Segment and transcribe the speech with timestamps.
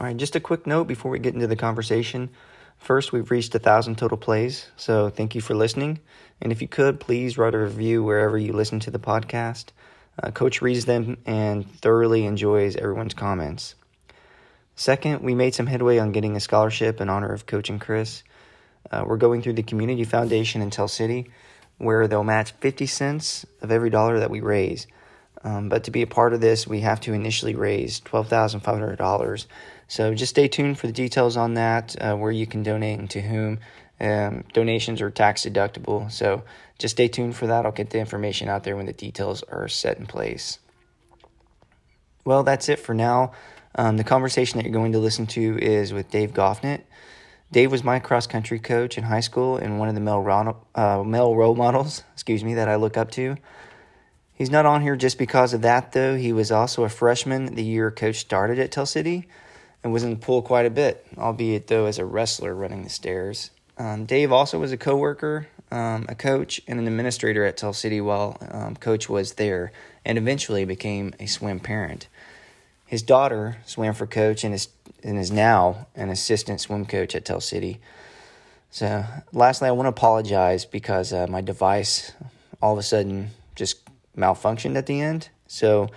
[0.00, 2.30] All right, just a quick note before we get into the conversation.
[2.78, 5.98] First, we've reached a thousand total plays, so thank you for listening.
[6.40, 9.70] And if you could, please write a review wherever you listen to the podcast.
[10.22, 13.74] Uh, Coach reads them and thoroughly enjoys everyone's comments.
[14.76, 18.22] Second, we made some headway on getting a scholarship in honor of Coach and Chris.
[18.92, 21.28] Uh, we're going through the Community Foundation in Tell City,
[21.78, 24.86] where they'll match 50 cents of every dollar that we raise.
[25.44, 29.46] Um, but to be a part of this, we have to initially raise $12,500.
[29.86, 33.10] So just stay tuned for the details on that, uh, where you can donate and
[33.10, 33.60] to whom.
[34.00, 36.10] Um, donations are tax deductible.
[36.10, 36.44] So
[36.78, 37.66] just stay tuned for that.
[37.66, 40.58] I'll get the information out there when the details are set in place.
[42.24, 43.32] Well, that's it for now.
[43.74, 46.82] Um, the conversation that you're going to listen to is with Dave Goffnett.
[47.50, 51.02] Dave was my cross country coach in high school and one of the male, uh,
[51.02, 53.36] male role models, excuse me, that I look up to.
[54.38, 56.14] He's not on here just because of that, though.
[56.14, 59.26] He was also a freshman the year coach started at Tell City
[59.82, 62.88] and was in the pool quite a bit, albeit, though, as a wrestler running the
[62.88, 63.50] stairs.
[63.78, 68.00] Um, Dave also was a coworker, um, a coach, and an administrator at Tell City
[68.00, 69.72] while um, coach was there,
[70.04, 72.06] and eventually became a swim parent.
[72.86, 74.68] His daughter swam for coach and is,
[75.02, 77.80] and is now an assistant swim coach at Tell City.
[78.70, 82.12] So, lastly, I want to apologize because uh, my device
[82.62, 83.87] all of a sudden just
[84.18, 85.30] malfunctioned at the end.
[85.46, 85.88] So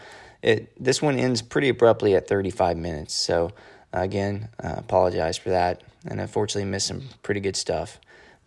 [0.41, 3.13] it this one ends pretty abruptly at 35 minutes.
[3.13, 3.51] So
[3.91, 7.99] again, uh, apologize for that, and unfortunately missed some pretty good stuff.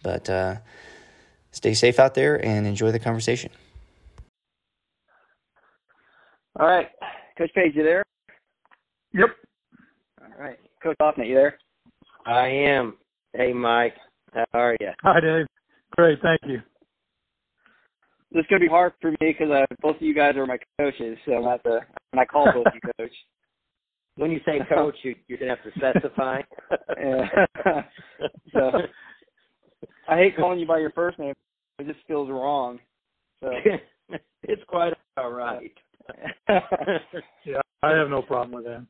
[0.02, 0.56] But uh,
[1.50, 3.50] stay safe out there and enjoy the conversation.
[6.58, 6.88] All right,
[7.36, 8.04] Coach Page, you there?
[9.12, 9.30] Yep.
[10.20, 11.58] All right, Coach Goffnett, you there?
[12.26, 12.96] I am.
[13.32, 13.94] Hey, Mike.
[14.32, 14.90] How are you?
[15.02, 15.46] Hi, Dave.
[15.96, 16.62] Great, thank you
[18.34, 20.58] this is gonna be hard for me because uh, both of you guys are my
[20.78, 23.12] coaches, so I'm have to when I call both of you coach.
[24.16, 26.42] When you say coach, you, you're gonna have to specify.
[28.52, 28.82] so
[30.08, 31.32] I hate calling you by your first name.
[31.78, 32.80] It just feels wrong.
[33.40, 33.52] So
[34.42, 35.72] it's quite all right.
[36.48, 38.86] yeah, I have no problem with that.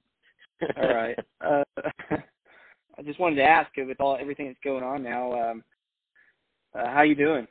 [0.76, 1.18] all right.
[1.40, 1.64] Uh,
[2.98, 5.50] I just wanted to ask with all everything that's going on now.
[5.50, 5.64] Um,
[6.74, 7.46] uh, how you doing?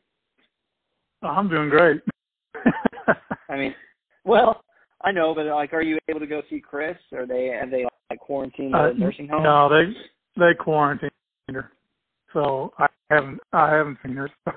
[1.23, 2.01] Oh, I'm doing great.
[3.49, 3.73] I mean,
[4.25, 4.61] well,
[5.01, 6.97] I know, but like, are you able to go see Chris?
[7.13, 9.43] Are they have they like quarantined uh, the nursing home?
[9.43, 9.93] No, they
[10.37, 11.11] they quarantined
[11.49, 11.71] her,
[12.33, 14.29] so I haven't I haven't seen her.
[14.45, 14.51] So.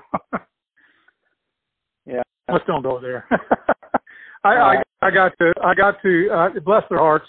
[2.05, 3.25] yeah, let's don't go there.
[4.43, 7.25] I, I I got to I got to uh, bless their hearts.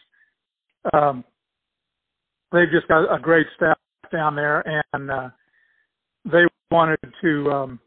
[0.92, 1.24] Um,
[2.52, 3.76] they've just got a great staff
[4.12, 5.28] down there, and uh,
[6.24, 7.80] they wanted to um,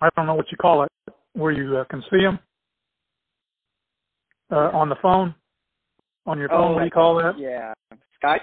[0.00, 0.90] I don't know what you call it,
[1.34, 2.38] where you uh, can see them
[4.50, 5.34] uh, on the phone,
[6.26, 6.72] on your phone.
[6.72, 7.38] Oh, what do you call that?
[7.38, 7.72] Yeah,
[8.22, 8.40] Skype.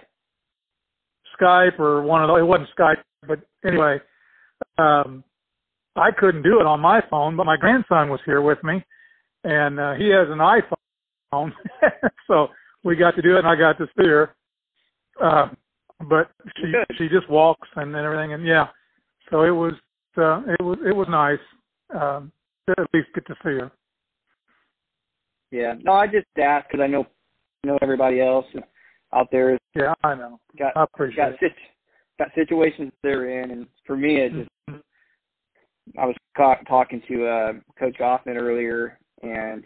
[1.40, 2.40] Skype or one of those.
[2.40, 4.00] It wasn't Skype, but anyway,
[4.78, 5.24] um,
[5.96, 8.84] I couldn't do it on my phone, but my grandson was here with me,
[9.44, 11.52] and uh, he has an iPhone,
[12.28, 12.48] so
[12.84, 14.36] we got to do it, and I got to see her.
[15.22, 15.48] Uh,
[16.10, 18.68] but she she just walks and everything, and yeah,
[19.32, 19.74] so it was
[20.18, 21.40] uh, it was it was nice
[21.94, 22.32] um,
[22.68, 23.72] to at least get to see her.
[25.52, 27.06] Yeah, no, I just asked because I know
[27.64, 28.46] I know everybody else
[29.14, 29.54] out there.
[29.54, 30.40] Is, yeah, I know.
[30.58, 31.38] Got I appreciate got, it.
[31.42, 31.52] sit,
[32.20, 36.00] got situations they're in, and for me, it just Mm-hmm.
[36.00, 39.64] I was ca- talking to uh, Coach Goffnett earlier, and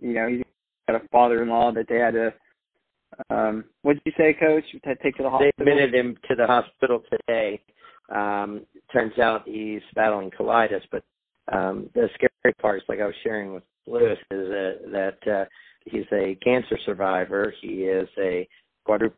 [0.00, 0.42] you know he's
[0.88, 2.32] got a father-in-law that they had to.
[3.30, 4.64] Um, what did you say, Coach?
[4.72, 5.52] To take to the hospital.
[5.58, 7.60] They admitted him to the hospital today.
[8.92, 11.04] Turns out he's battling colitis, but
[11.52, 15.44] um, the scary part is, like I was sharing with Lewis, is that, that uh,
[15.84, 17.52] he's a cancer survivor.
[17.60, 18.48] He is a
[18.84, 19.16] quadruple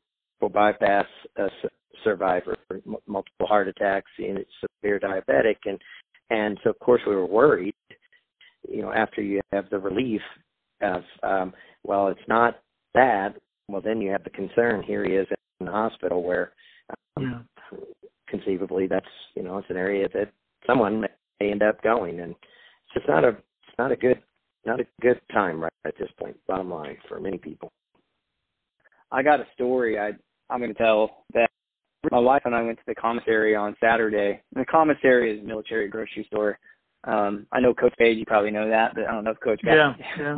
[0.52, 1.06] bypass
[1.40, 1.48] uh,
[2.04, 5.78] survivor, m- multiple heart attacks, and severe diabetic, and
[6.30, 7.74] and so of course we were worried.
[8.68, 10.22] You know, after you have the relief
[10.80, 11.52] of, um,
[11.82, 12.60] well, it's not
[12.94, 13.34] that.
[13.68, 14.82] Well, then you have the concern.
[14.82, 15.26] Here he is
[15.60, 16.52] in the hospital where
[17.16, 17.78] um, yeah
[18.32, 19.06] conceivably that's
[19.36, 20.32] you know it's an area that
[20.66, 21.02] someone
[21.38, 24.20] may end up going and it's just not a it's not a good
[24.64, 27.70] not a good time right at this point bottom line for many people.
[29.12, 30.12] I got a story i
[30.48, 31.50] i'm going to tell that
[32.10, 34.40] my wife and i went to the commissary on saturday.
[34.54, 36.58] The commissary is a military grocery store.
[37.04, 39.60] Um i know coach page you probably know that but i don't know if coach
[39.62, 40.36] yeah, yeah.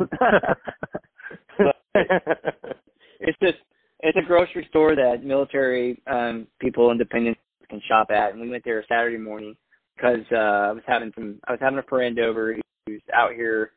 [3.21, 3.57] it's just
[4.01, 8.31] it's a grocery store that military um people independent can shop at.
[8.31, 9.55] And we went there Saturday morning
[9.95, 13.71] because uh, I was having some I was having a friend over who's out here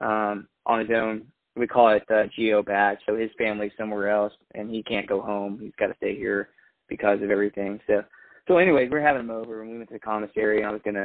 [0.00, 2.98] um, on his own we call it uh, geo badge.
[3.06, 5.58] So his family's somewhere else, and he can't go home.
[5.60, 6.48] He's got to stay here
[6.88, 7.78] because of everything.
[7.86, 8.02] So,
[8.48, 10.58] so anyways, we're having him over, and we went to the commissary.
[10.58, 11.04] And I was gonna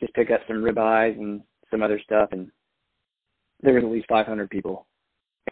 [0.00, 2.50] just pick up some ribeyes and some other stuff, and
[3.62, 4.86] there was at least 500 people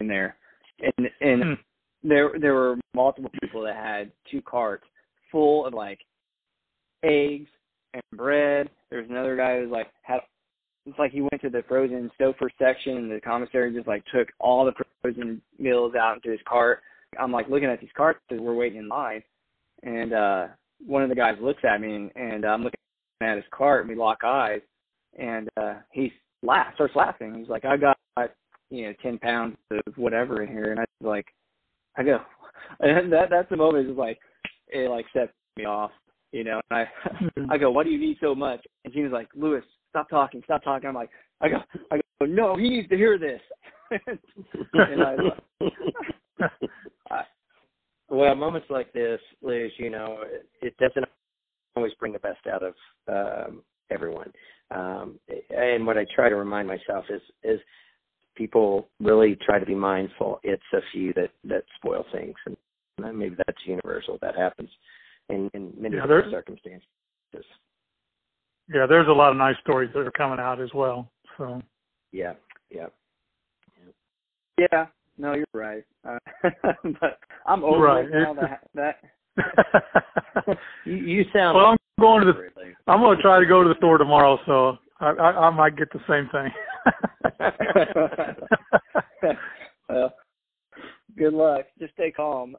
[0.01, 0.37] in there,
[0.81, 1.53] and and hmm.
[2.09, 4.85] there there were multiple people that had two carts
[5.31, 5.99] full of like
[7.05, 7.49] eggs
[7.95, 8.69] and bread.
[8.91, 10.21] There's another guy who's like had
[10.87, 14.29] it's like he went to the frozen Stouffer section and the commissary just like took
[14.41, 14.73] all the
[15.03, 16.81] frozen meals out into his cart.
[17.21, 19.23] I'm like looking at these carts as we're waiting in line,
[19.83, 20.47] and uh
[20.87, 22.79] one of the guys looks at me and, and I'm looking
[23.21, 24.61] at his cart and we lock eyes,
[25.19, 26.13] and uh he
[26.43, 27.35] laughs, starts laughing.
[27.35, 27.97] He's like, I got
[28.71, 31.27] you know ten pounds of whatever in here, and I was like,
[31.97, 32.19] I go,
[32.81, 34.19] and that that's the moment is like
[34.69, 35.91] it like sets me off,
[36.33, 36.61] you know.
[36.71, 38.65] And I I go, why do you need so much?
[38.85, 40.89] And she was like, Lewis, stop talking, stop talking.
[40.89, 41.11] I'm like,
[41.41, 41.57] I go,
[41.91, 43.41] I go, no, he needs to hear this.
[44.75, 45.17] and I,
[47.11, 47.23] I,
[48.11, 51.07] well, moments like this, Liz, you know, it, it doesn't
[51.77, 52.75] always bring the best out of
[53.09, 54.33] um, everyone.
[54.71, 55.19] Um,
[55.51, 57.61] and what I try to remind myself is is
[58.37, 60.41] people really try to be mindful.
[60.43, 62.57] It's a few that that spoil things, and
[63.19, 64.19] maybe that's universal.
[64.21, 64.69] That happens
[65.29, 66.89] in in many yeah, different circumstances.
[68.73, 71.11] Yeah, there's a lot of nice stories that are coming out as well.
[71.39, 71.63] So.
[72.13, 72.35] Yeah.
[72.71, 72.87] Yeah.
[74.59, 74.67] Yeah.
[74.73, 74.87] yeah
[75.19, 75.85] no, you're right.
[76.09, 76.19] Uh,
[77.01, 78.05] but I'm over right.
[78.05, 78.35] it now.
[78.35, 79.01] That that.
[80.85, 81.57] you, you sound.
[81.57, 82.51] Well, I'm going to the.
[82.87, 85.77] I'm going to try to go to the store tomorrow, so I, I, I might
[85.77, 86.51] get the same thing.
[89.89, 90.15] well,
[91.17, 91.67] good luck.
[91.79, 92.57] Just stay calm.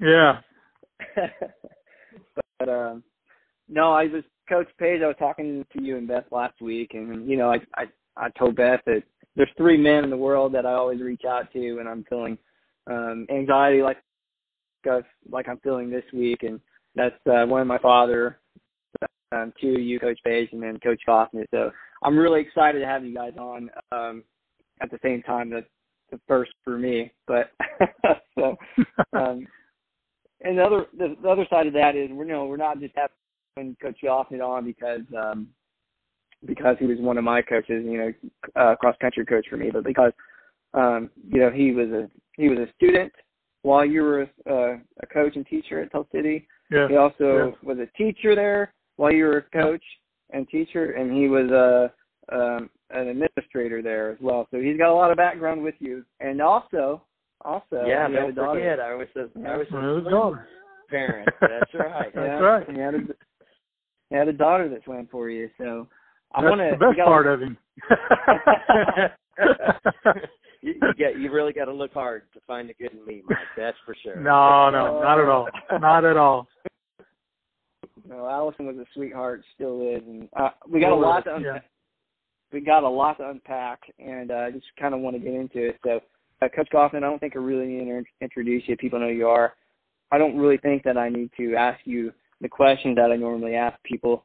[0.00, 0.40] yeah.
[2.58, 3.02] but um
[3.68, 5.00] no, I was Coach Page.
[5.02, 7.84] I was talking to you and Beth last week, and you know, I I
[8.16, 9.02] I told Beth that
[9.34, 12.36] there's three men in the world that I always reach out to when I'm feeling
[12.90, 13.98] um anxiety, like
[15.30, 16.60] like I'm feeling this week, and
[16.94, 18.38] that's uh, one of my father,
[19.32, 21.46] um, two you, Coach Page, and then Coach Goffnett.
[21.52, 21.70] So
[22.02, 23.70] I'm really excited to have you guys on.
[23.92, 24.24] Um,
[24.80, 25.66] at the same time, that's
[26.10, 27.12] the first for me.
[27.26, 27.52] But
[28.38, 28.56] so,
[29.14, 29.46] um,
[30.44, 32.80] and the other the, the other side of that is we're you know we're not
[32.80, 35.48] just having Coach Goffnett on because um,
[36.46, 38.12] because he was one of my coaches, you know,
[38.56, 40.12] uh, cross country coach for me, but because
[40.74, 43.12] um, you know he was a he was a student
[43.62, 46.46] while you were a, uh, a coach and teacher at Tell City.
[46.70, 46.88] Yeah.
[46.88, 47.50] He also yeah.
[47.62, 49.82] was a teacher there while you were a coach
[50.30, 51.92] and teacher, and he was a
[52.34, 54.46] um, an administrator there as well.
[54.50, 57.02] So he's got a lot of background with you, and also,
[57.44, 59.66] also, yeah, he don't forget, I was a, I was
[60.06, 60.46] a daughter.
[60.88, 61.28] parent.
[61.40, 62.14] That's right.
[62.14, 62.70] That's yeah, right.
[62.70, 62.98] He had a,
[64.10, 65.88] he had a daughter that swam for you, so
[66.34, 66.76] I want to.
[66.78, 67.56] the best part of him.
[70.62, 73.22] you, you get you really got to look hard to find the good in me,
[73.28, 73.38] Mike.
[73.56, 74.16] That's for sure.
[74.16, 75.48] No, no, not at all.
[75.80, 76.48] Not at all.
[78.08, 81.54] No, Allison was a sweetheart, still is, and uh, we got a lot to unpack.
[81.54, 81.60] Yeah.
[82.52, 85.20] We got a lot to unpack, and uh, I uh, just kind of want to
[85.20, 85.78] get into it.
[85.84, 86.00] So,
[86.42, 88.76] uh, Coach Goffnett, I don't think I really need to introduce you.
[88.76, 89.54] People know you are.
[90.10, 93.54] I don't really think that I need to ask you the questions that I normally
[93.54, 94.24] ask people.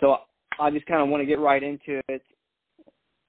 [0.00, 0.16] So
[0.58, 2.22] I just kind of want to get right into it.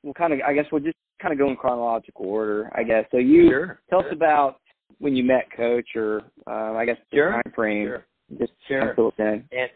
[0.01, 2.71] We'll kind of, I guess, we'll just kind of go in chronological order.
[2.75, 3.05] I guess.
[3.11, 4.09] So you sure, tell sure.
[4.09, 4.59] us about
[4.99, 7.87] when you met Coach, or uh, I guess the sure, time frame.
[7.87, 8.06] Sure.
[8.39, 8.94] Just sure.
[8.95, 9.44] fill us in.
[9.51, 9.69] And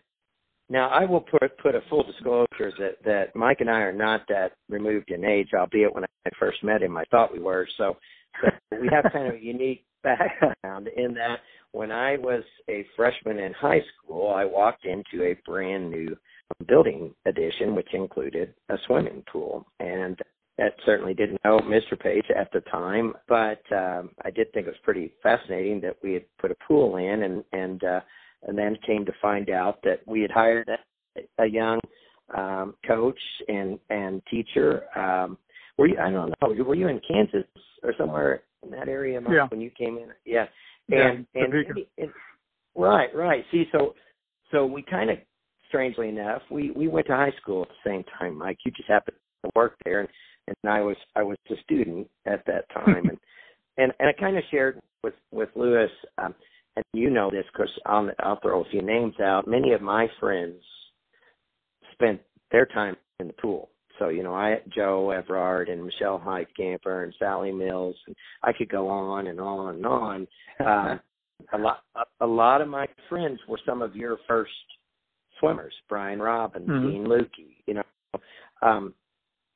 [0.70, 4.22] now I will put put a full disclosure that that Mike and I are not
[4.30, 7.68] that removed in age, albeit when I first met him I thought we were.
[7.77, 7.98] So
[8.79, 11.38] we have kind of a unique background in that
[11.72, 16.15] when I was a freshman in high school, I walked into a brand new
[16.67, 19.65] building addition, which included a swimming pool.
[19.79, 20.17] And
[20.58, 22.00] that certainly didn't know Mr.
[22.00, 26.13] Page at the time, but um, I did think it was pretty fascinating that we
[26.13, 28.00] had put a pool in, and and uh,
[28.48, 31.79] and then came to find out that we had hired a, a young
[32.36, 34.86] um, coach and and teacher.
[34.98, 35.38] Um,
[35.78, 35.98] were you?
[36.00, 36.64] I don't know.
[36.64, 37.48] Were you in Kansas
[37.84, 39.48] or somewhere in that area Mike, yeah.
[39.48, 40.10] when you came in?
[40.26, 40.46] Yeah.
[40.90, 42.10] And yeah, and, and, and
[42.76, 43.44] right, right.
[43.52, 43.94] See, so
[44.52, 45.18] so we kind of
[45.68, 48.58] strangely enough, we we went to high school at the same time, Mike.
[48.66, 50.10] You just happened to work there, and
[50.48, 53.18] and I was I was a student at that time, and
[53.78, 56.34] and and I kind of shared with with Lewis, um,
[56.76, 59.48] and you know this because I'll I'll throw a few names out.
[59.48, 60.62] Many of my friends
[61.94, 63.70] spent their time in the pool.
[64.00, 68.70] So you know, I Joe Everard and Michelle Heitkamper and Sally Mills, and I could
[68.70, 70.27] go on and on and on.
[70.66, 71.00] Um,
[71.54, 74.51] a lot a, a lot of my friends were some of your first
[75.39, 76.88] swimmers, Brian Robbins, mm-hmm.
[76.88, 77.84] Dean Lukey, you know.
[78.62, 78.94] Um,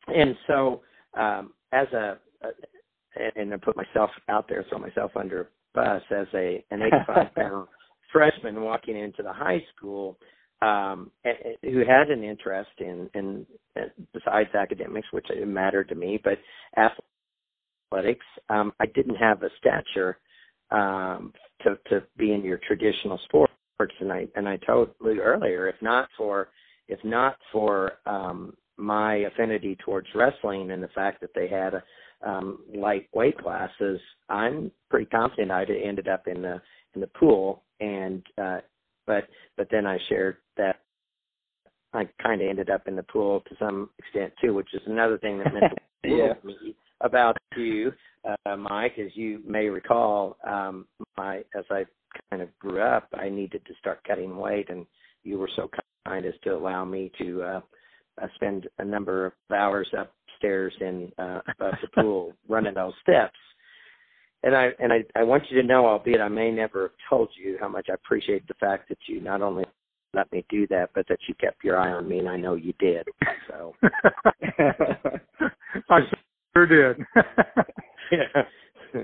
[0.08, 0.82] and so
[1.18, 2.50] um, as a, a
[3.36, 7.36] and, I put myself out there, throw myself under a bus as a an 85
[7.36, 7.68] pound
[8.12, 10.18] freshman walking into the high school
[10.62, 11.12] um,
[11.64, 13.46] who had an interest in, in
[13.80, 16.38] uh, besides academics, which mattered to me, but
[17.92, 18.26] athletics.
[18.50, 20.18] Um, I didn't have a stature
[20.72, 23.54] um, to to be in your traditional sports,
[24.00, 26.50] and I and I told Lou earlier, if not for
[26.88, 31.84] if not for um, my affinity towards wrestling and the fact that they had a
[32.24, 34.00] um, light weight classes,
[34.30, 36.62] I'm pretty confident I'd ended up in the
[36.94, 37.64] in the pool.
[37.80, 38.60] And uh,
[39.06, 39.28] but
[39.58, 40.82] but then I shared that
[41.94, 45.18] I kind of ended up in the pool to some extent too, which is another
[45.18, 46.34] thing that meant yeah.
[46.44, 47.92] me about you,
[48.46, 48.98] uh, Mike.
[48.98, 50.86] As you may recall, um,
[51.18, 51.86] my as I
[52.30, 54.86] kind of grew up, I needed to start cutting weight, and
[55.24, 55.70] you were so
[56.08, 57.62] kind as to allow me to uh,
[58.22, 63.38] uh, spend a number of hours upstairs in uh, above the pool running those steps.
[64.44, 67.30] And I and I, I want you to know, albeit I may never have told
[67.38, 69.66] you how much I appreciate the fact that you not only
[70.14, 72.56] let me do that, but that you kept your eye on me, and I know
[72.56, 73.08] you did.
[73.48, 73.76] So
[75.90, 76.00] I
[76.54, 77.06] sure did.
[78.12, 79.04] yeah.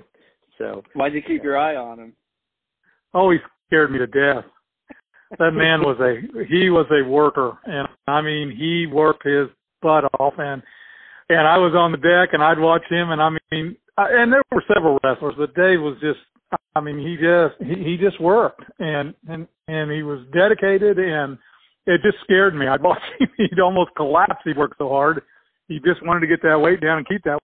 [0.57, 2.13] So why'd you keep your eye on him?
[3.13, 4.43] Oh, he scared me to death.
[5.39, 9.47] That man was a he was a worker, and I mean he worked his
[9.81, 10.63] butt off, and
[11.29, 14.43] and I was on the deck, and I'd watch him, and I mean, and there
[14.51, 16.19] were several wrestlers, but Dave was just
[16.75, 21.37] I mean, he just he, he just worked and and and he was dedicated and
[21.85, 22.67] it just scared me.
[22.67, 24.41] I'd watch him; he'd almost collapse.
[24.43, 25.21] He worked so hard.
[25.67, 27.39] He just wanted to get that weight down and keep that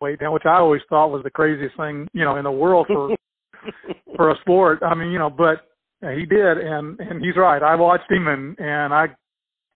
[0.00, 2.86] weight down, which I always thought was the craziest thing you know in the world
[2.88, 3.16] for
[4.16, 4.82] for a sport.
[4.82, 5.68] I mean, you know, but
[6.00, 7.62] he did, and and he's right.
[7.62, 9.06] I watched him and and I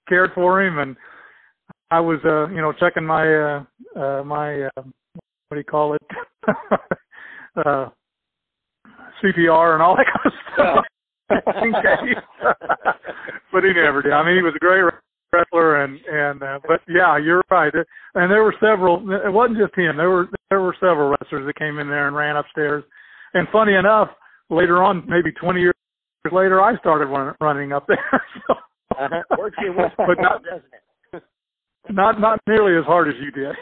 [0.08, 0.96] cared for him, and
[1.90, 3.64] I was uh you know checking my uh
[3.98, 4.82] uh my uh,
[5.50, 6.02] what do you call it
[7.66, 7.88] uh
[9.22, 10.84] CPR and all that kind of stuff.
[13.52, 14.12] but he never did.
[14.12, 14.82] I mean, he was a great
[15.32, 17.72] wrestler, and and uh, but yeah, you're right.
[18.14, 18.98] And there were several.
[19.12, 19.96] It wasn't just him.
[19.96, 22.82] There were there were several wrestlers that came in there and ran upstairs.
[23.34, 24.08] And funny enough,
[24.48, 25.74] later on, maybe 20 years
[26.32, 28.04] later, I started run, running up there.
[28.48, 28.54] so,
[28.98, 29.22] uh-huh.
[29.38, 30.64] Works your way, but not, doesn't
[31.12, 31.22] it?
[31.90, 33.54] not not nearly as hard as you did.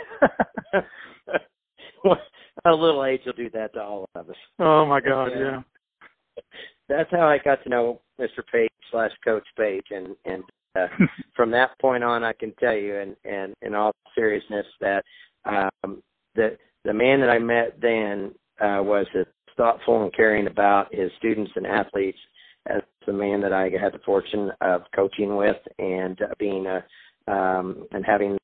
[2.65, 4.37] a little age will do that to all of us.
[4.59, 6.43] Oh my God, and, uh, yeah.
[6.89, 8.47] That's how I got to know Mr.
[8.51, 10.43] Page slash Coach Page, and and
[10.77, 10.87] uh,
[11.37, 15.05] from that point on, I can tell you, and and in all seriousness, that
[15.45, 16.03] um,
[16.35, 21.11] the the man that I met then uh, was as thoughtful and caring about his
[21.19, 22.19] students and athletes
[22.67, 26.85] as the man that I had the fortune of coaching with and uh, being a
[27.31, 28.39] um, and having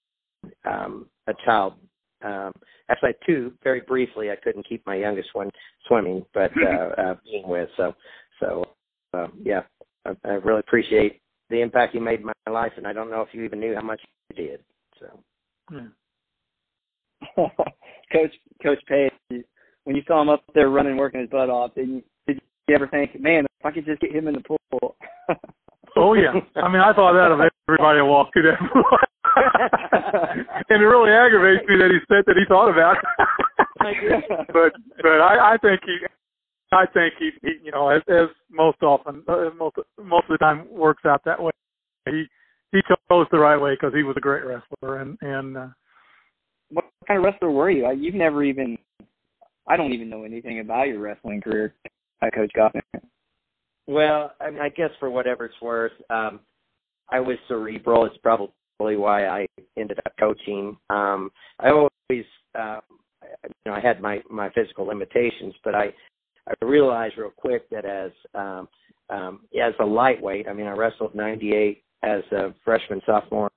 [0.64, 1.74] um, a child
[2.24, 2.52] um,
[2.88, 4.30] actually, I two very briefly.
[4.30, 5.50] I couldn't keep my youngest one
[5.86, 7.68] swimming, but uh, uh, being with.
[7.76, 7.94] So,
[8.40, 8.64] so
[9.12, 9.62] uh, yeah,
[10.06, 13.20] I, I really appreciate the impact you made in my life, and I don't know
[13.20, 14.00] if you even knew how much
[14.30, 14.60] you did.
[14.98, 15.06] So,
[15.68, 15.86] hmm.
[18.12, 19.12] Coach Coach Page,
[19.84, 22.74] when you saw him up there running, working his butt off, did you did you
[22.74, 24.96] ever think, man, if I could just get him in the pool?
[25.96, 28.84] oh yeah, I mean, I thought that of everybody who walked through that pool.
[30.70, 34.46] and it really aggravates me that he said that he thought about it.
[34.52, 34.72] but
[35.02, 35.98] but I, I think he
[36.72, 40.38] I think he, he you know as, as most often uh, most most of the
[40.38, 41.52] time works out that way.
[42.06, 42.24] He
[42.72, 45.56] he chose the right way because he was a great wrestler and and.
[45.56, 45.68] uh
[46.70, 47.86] what kind of wrestler were you?
[47.86, 48.76] I, you've never even.
[49.68, 51.74] I don't even know anything about your wrestling career,
[52.34, 52.82] Coach Goffnett.
[53.86, 56.40] Well, I, mean, I guess for whatever it's worth, um,
[57.10, 58.04] I was cerebral.
[58.04, 60.76] It's probably why I ended up coaching.
[60.90, 62.24] Um, I always,
[62.58, 62.80] uh,
[63.22, 65.92] you know, I had my my physical limitations, but I
[66.46, 68.68] I realized real quick that as um,
[69.10, 73.50] um, as a lightweight, I mean, I wrestled 98 as a freshman, sophomore,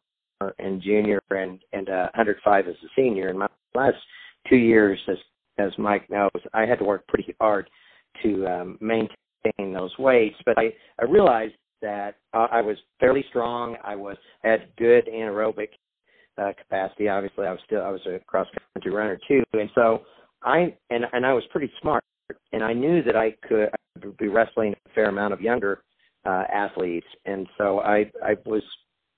[0.59, 3.29] and junior, and and uh, 105 as a senior.
[3.29, 3.97] In my last
[4.49, 5.17] two years, as
[5.57, 7.69] as Mike knows, I had to work pretty hard
[8.23, 10.37] to um, maintain those weights.
[10.45, 13.77] But I I realized that uh, I was fairly strong.
[13.83, 15.69] I was had good anaerobic
[16.37, 17.07] uh, capacity.
[17.07, 20.01] Obviously, I was still I was a cross country runner too, and so
[20.43, 22.03] I and and I was pretty smart,
[22.51, 23.69] and I knew that I could,
[24.19, 25.81] be wrestling a fair amount of younger
[26.25, 28.63] uh, athletes, and so I I was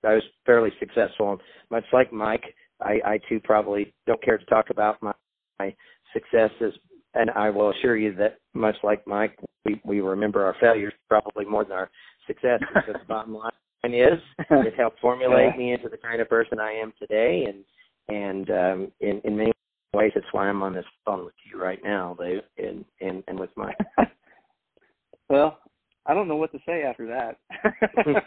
[0.03, 1.37] I was fairly successful.
[1.69, 5.11] Much like Mike, I, I too probably don't care to talk about my,
[5.59, 5.75] my
[6.13, 6.73] successes,
[7.13, 11.45] and I will assure you that much like Mike, we we remember our failures probably
[11.45, 11.89] more than our
[12.29, 13.51] success because the bottom line
[13.83, 14.19] is
[14.51, 17.65] it helped formulate me into the kind of person I am today and
[18.09, 19.51] and um in, in many
[19.93, 23.39] ways that's why I'm on this phone with you right now, They and and and
[23.39, 23.77] with Mike.
[25.29, 25.59] well,
[26.05, 27.37] I don't know what to say after that.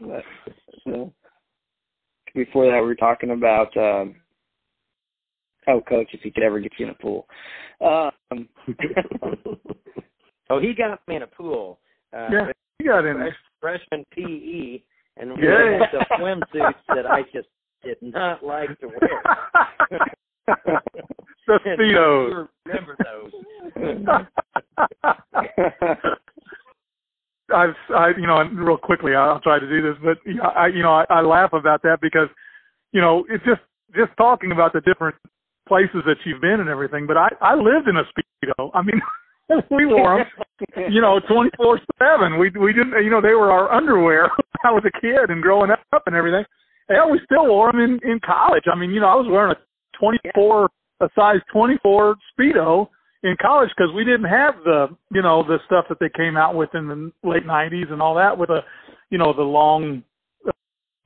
[0.00, 0.24] but,
[0.84, 1.12] so,
[2.34, 4.16] before that, we were talking about um,
[5.68, 7.26] oh, coach, if he could ever get you in a pool.
[7.80, 8.48] Um,
[10.50, 11.78] oh, he got me in a pool.
[12.14, 12.52] Uh, yeah,
[12.82, 13.36] he got in there.
[13.60, 14.82] Freshman PE,
[15.16, 15.78] and yeah.
[15.78, 17.46] had the swimsuits that I just
[17.84, 19.22] did not like to wear.
[21.46, 22.48] the speedos.
[22.66, 23.30] Remember those?
[27.54, 30.16] I've, I, you know, real quickly, I'll try to do this, but
[30.56, 32.28] I, you know, I, I laugh about that because,
[32.92, 33.60] you know, it's just
[33.94, 35.16] just talking about the different
[35.68, 37.06] places that you've been and everything.
[37.06, 38.70] But I, I lived in a speedo.
[38.72, 39.02] I mean,
[39.70, 40.26] we wore them,
[40.92, 42.38] you know, twenty four seven.
[42.38, 44.30] We we didn't, you know, they were our underwear.
[44.64, 46.44] I was a kid and growing up and everything.
[46.88, 48.64] Hell, we still wore them in in college.
[48.72, 50.68] I mean, you know, I was wearing a twenty four,
[51.00, 52.88] a size twenty four speedo
[53.22, 56.54] in college because we didn't have the you know the stuff that they came out
[56.54, 58.60] with in the late '90s and all that with a
[59.10, 60.02] you know the long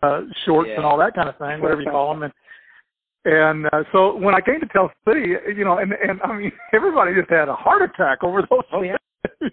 [0.02, 0.76] uh, shorts yeah.
[0.76, 2.22] and all that kind of thing, whatever you call them.
[2.24, 2.32] And
[3.24, 6.52] and uh, so when I came to Tell City, you know, and and I mean
[6.74, 8.64] everybody just had a heart attack over those.
[8.72, 8.96] Oh yeah.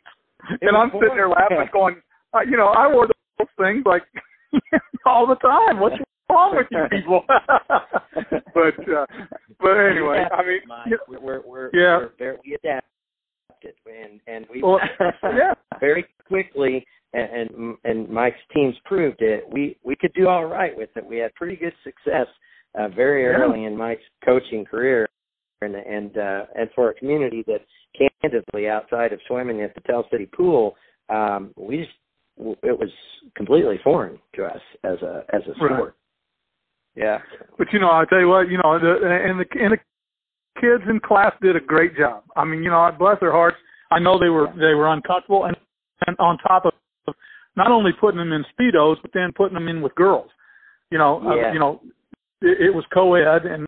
[0.62, 1.96] and I'm sitting there laughing, going,
[2.34, 4.04] uh, you know, I wore those things like
[5.06, 5.80] all the time.
[5.80, 5.96] What's
[6.30, 7.24] wrong with you people?
[8.54, 9.06] but uh,
[9.60, 11.98] but anyway, I mean, Mike, we're we're, we're Yeah.
[11.98, 12.84] we're very we adapted
[13.86, 14.80] and and we Well,
[15.24, 15.54] yeah.
[15.80, 19.46] very quickly and, and and Mike's teams proved it.
[19.52, 21.06] We we could do all right with it.
[21.06, 22.28] We had pretty good success
[22.78, 23.38] uh, very Yeah.
[23.44, 25.08] early in Mike's coaching career,
[25.63, 27.62] and and uh, and for a community that
[28.22, 30.75] candidly outside of swimming at the Tell City pool,
[31.10, 31.91] um, we just
[32.63, 32.89] it was
[33.36, 35.75] completely foreign to us as a as a Right.
[35.75, 35.96] sport.
[36.96, 37.20] yeah.
[37.58, 39.79] But you know, I tell you what, you know, the and the and the
[40.60, 42.24] kids in class did a great job.
[42.36, 43.58] I mean, you know, I bless their hearts.
[43.91, 45.55] I know they were they were uncomfortable, and
[46.08, 46.74] and on top of
[47.55, 50.30] not only putting them in speedos, but then putting them in with girls.
[50.89, 51.82] You know, uh, you know,
[52.41, 53.65] it, it was co-ed, and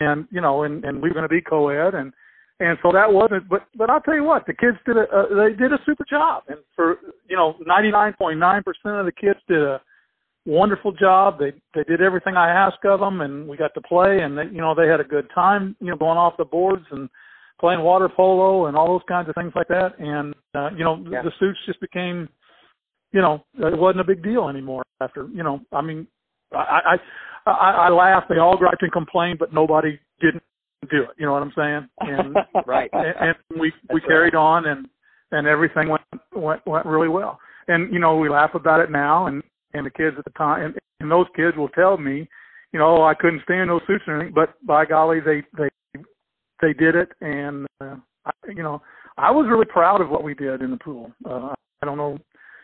[0.00, 2.12] and you know, and and we were going to be co-ed, and
[2.60, 3.48] and so that wasn't.
[3.48, 6.04] But but I'll tell you what, the kids did a uh, they did a super
[6.08, 9.80] job, and for you know, ninety nine point nine percent of the kids did a
[10.46, 11.38] wonderful job.
[11.38, 14.44] They they did everything I asked of them, and we got to play, and they,
[14.44, 17.08] you know they had a good time, you know, going off the boards and
[17.60, 19.98] playing water polo and all those kinds of things like that.
[19.98, 21.22] And uh, you know, Yeah.
[21.22, 22.28] the suits just became,
[23.12, 24.82] you know, it wasn't a big deal anymore.
[25.00, 26.06] After you know, I mean,
[26.52, 26.98] I
[27.46, 28.28] I I, laughed.
[28.28, 30.42] They all griped and complained, but nobody didn't
[30.90, 31.10] do it.
[31.18, 31.88] You know what I'm saying?
[32.00, 32.90] And Right.
[32.92, 34.86] and, and we we That's carried on and
[35.32, 36.02] and everything went
[36.34, 37.38] went went really well.
[37.68, 39.42] And you know we laugh about it now, and
[39.74, 42.28] and the kids at the time, and, and those kids will tell me,
[42.72, 45.68] you know, I couldn't stand those suits or anything, but by golly, they they
[46.60, 48.80] they did it, and uh, I, you know
[49.16, 51.12] I was really proud of what we did in the pool.
[51.28, 52.18] Uh, I don't know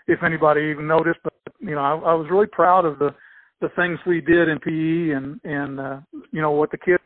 [0.07, 3.15] if anybody even noticed, but you know I, I was really proud of the
[3.61, 6.01] the things we did in PE and and uh,
[6.33, 7.03] you know what the kids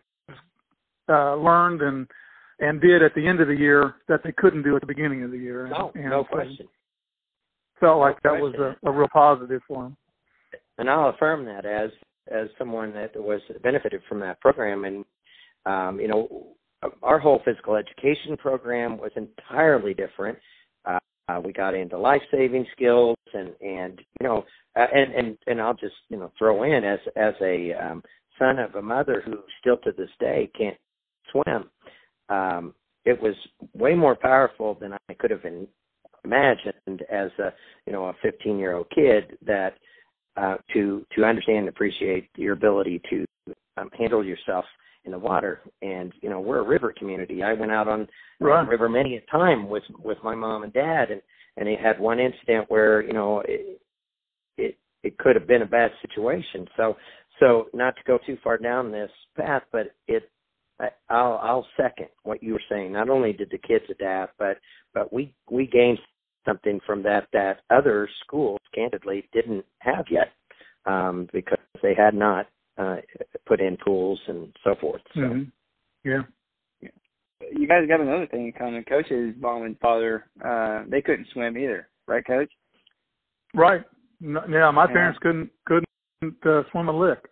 [1.08, 2.06] uh, learned and
[2.60, 5.24] and did at the end of the year that they couldn't do at the beginning
[5.24, 5.68] of the year.
[5.68, 6.68] No, and, no question.
[7.80, 9.96] Felt like No that was a, a real positive for them.
[10.78, 11.90] and I'll affirm that as
[12.30, 14.84] as someone that was benefited from that program.
[14.84, 15.04] And
[15.66, 16.54] um, you know,
[17.02, 20.38] our whole physical education program was entirely different.
[20.84, 24.44] Uh, uh, we got into life saving skills, and and you know,
[24.76, 28.02] uh, and and and I'll just you know throw in as as a um,
[28.38, 30.76] son of a mother who still to this day can't
[31.30, 31.70] swim.
[32.28, 33.34] Um, it was
[33.74, 35.66] way more powerful than I could have in,
[36.24, 37.52] imagined as a
[37.86, 39.74] you know a 15 year old kid that
[40.36, 43.24] uh, to to understand and appreciate your ability to
[43.76, 44.64] um, handle yourself
[45.04, 45.60] in the water.
[45.82, 47.42] And you know, we're a river community.
[47.42, 48.08] I went out on
[48.40, 48.64] Right.
[48.64, 51.20] the river many a time with with my mom and dad, and
[51.56, 53.80] and they had one incident where you know it
[54.56, 56.66] it, it could have been a bad situation.
[56.76, 56.96] So
[57.40, 60.30] so not to go too far down this path, but it.
[60.80, 62.92] I, I'll I'll second what you were saying.
[62.92, 64.58] Not only did the kids adapt, but
[64.92, 65.98] but we we gained
[66.44, 70.32] something from that that other schools candidly didn't have yet
[70.86, 72.46] um, because they had not
[72.78, 72.96] uh,
[73.46, 75.02] put in pools and so forth.
[75.14, 75.52] So Mhm.
[76.04, 76.22] Yeah.
[77.52, 78.84] You guys got another thing in common.
[78.84, 82.50] Coach's mom and father, uh, they couldn't swim either, right, Coach?
[83.54, 83.84] Right.
[84.20, 84.92] No, yeah, my Yeah.
[84.92, 85.86] parents couldn't couldn't
[86.46, 87.28] uh, swim a lick.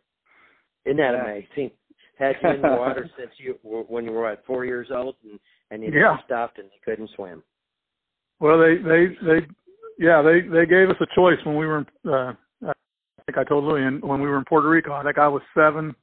[0.85, 1.23] isn't that Yeah.
[1.23, 1.71] amazing?
[2.19, 5.17] Had you in the water since you were when you were at four years old
[5.25, 6.11] and and you Yeah.
[6.11, 7.43] never stopped and they couldn't swim.
[8.41, 9.47] Well, they they they
[9.99, 12.37] yeah they they gave us a choice when we were in, uh, I
[13.33, 14.93] think I told Louie in, when we were in Puerto Rico.
[14.93, 15.95] I think I was seven,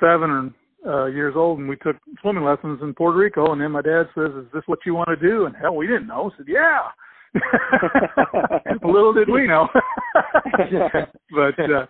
[0.00, 3.52] seven or uh, years old, and we took swimming lessons in Puerto Rico.
[3.52, 5.86] And then my dad says, "Is this what you want to do?" And hell, we
[5.86, 6.30] didn't know.
[6.32, 6.88] I said, "Yeah."
[8.84, 9.66] Little did we know.
[10.14, 11.86] but uh,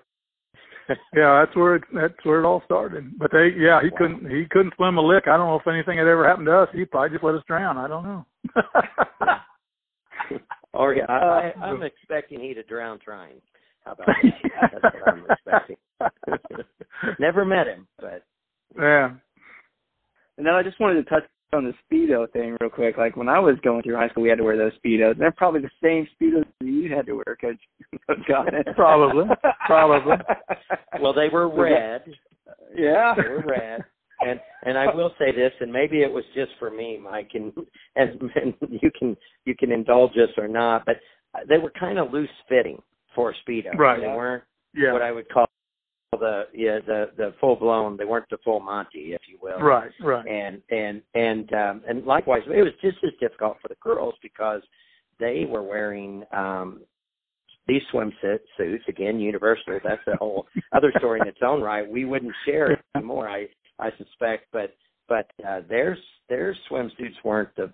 [1.15, 3.19] yeah, that's where it, that's where it all started.
[3.19, 3.97] But they, yeah, he wow.
[3.99, 5.25] couldn't he couldn't swim a lick.
[5.27, 6.69] I don't know if anything had ever happened to us.
[6.73, 7.77] He probably just let us drown.
[7.77, 8.25] I don't know.
[10.75, 13.41] or yeah, I, I, I'm expecting he to drown trying.
[13.85, 14.81] How about that?
[14.83, 15.77] That's what I'm expecting.
[17.19, 18.25] Never met him, but
[18.79, 19.11] yeah.
[20.39, 22.97] And then I just wanted to touch on the speedo thing real quick.
[22.97, 25.19] Like when I was going through high school, we had to wear those speedos.
[25.19, 27.59] They're probably the same speedos you had to wear, Coach.
[28.75, 29.27] probably,
[29.67, 30.17] probably.
[31.01, 32.05] Well, they were red.
[32.75, 33.85] Yeah, they were red.
[34.21, 37.53] And and I will say this, and maybe it was just for me, Mike, and
[37.97, 40.97] and, and you can you can indulge us or not, but
[41.49, 42.81] they were kind of loose fitting
[43.15, 43.77] for speedo.
[43.77, 44.01] Right.
[44.01, 44.45] They weren't
[44.75, 44.93] yeah.
[44.93, 45.47] what I would call
[46.13, 49.59] the yeah the the full blown they weren't the full Monty if you will.
[49.59, 50.27] Right right.
[50.27, 54.63] And and and um and likewise it was just as difficult for the girls because
[55.19, 56.83] they were wearing um
[57.67, 61.89] these swimsuits again universal that's a whole other story in its own right.
[61.89, 63.47] We wouldn't share it anymore I
[63.79, 64.75] I suspect but
[65.09, 65.97] but uh their
[66.29, 67.73] their swimsuits weren't the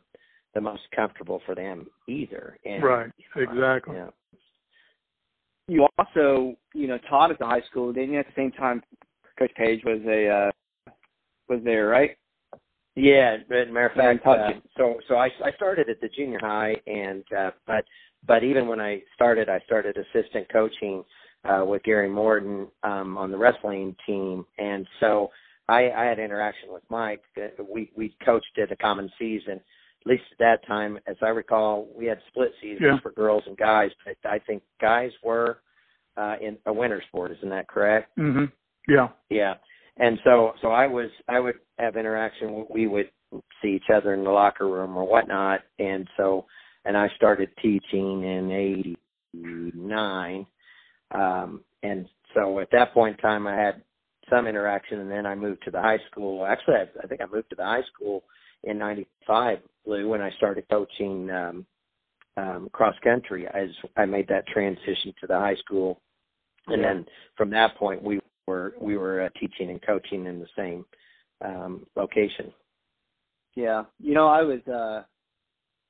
[0.54, 2.56] the most comfortable for them either.
[2.64, 3.10] And right.
[3.36, 3.96] exactly.
[3.96, 4.10] yeah
[5.68, 8.18] you also, you know, taught at the high school, didn't you?
[8.18, 8.82] At the same time,
[9.38, 10.50] Coach Page was a uh,
[11.48, 12.16] was there, right?
[12.96, 17.22] Yeah, matter of fact, uh, so so I I started at the junior high, and
[17.36, 17.84] uh, but
[18.26, 21.04] but even when I started, I started assistant coaching
[21.44, 25.30] uh, with Gary Morton um, on the wrestling team, and so
[25.68, 27.22] I, I had interaction with Mike.
[27.36, 29.60] Uh, we we coached at a common season.
[30.08, 33.00] At least at that time, as I recall, we had split seasons yeah.
[33.02, 33.90] for girls and guys.
[34.06, 35.58] But I think guys were
[36.16, 37.30] uh, in a winter sport.
[37.32, 38.16] Isn't that correct?
[38.18, 38.46] Mm-hmm.
[38.90, 39.08] Yeah.
[39.28, 39.54] Yeah.
[39.98, 42.64] And so, so I was, I would have interaction.
[42.70, 43.10] We would
[43.60, 45.60] see each other in the locker room or whatnot.
[45.78, 46.46] And so,
[46.86, 48.96] and I started teaching in
[49.34, 50.46] '89.
[51.10, 53.82] Um, and so at that point in time, I had
[54.30, 56.46] some interaction, and then I moved to the high school.
[56.46, 58.24] Actually, I, I think I moved to the high school
[58.64, 61.66] in '95, Lou, when I started coaching um,
[62.38, 63.46] um, cross country.
[63.48, 66.00] As I made that transition to the high school,
[66.68, 70.46] and then from that point, we were we were uh, teaching and coaching in the
[70.56, 70.84] same
[71.44, 72.52] um, location.
[73.54, 75.02] Yeah, you know, I was uh,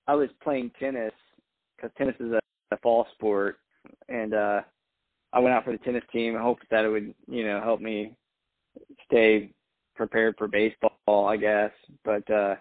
[0.07, 1.13] I was playing tennis
[1.77, 2.41] because tennis is a,
[2.75, 3.59] a fall sport,
[4.09, 4.61] and uh,
[5.33, 6.37] I went out for the tennis team.
[6.37, 8.15] I hoped that it would, you know, help me
[9.05, 9.51] stay
[9.99, 11.73] prepared for baseball, I guess.
[12.05, 12.55] But uh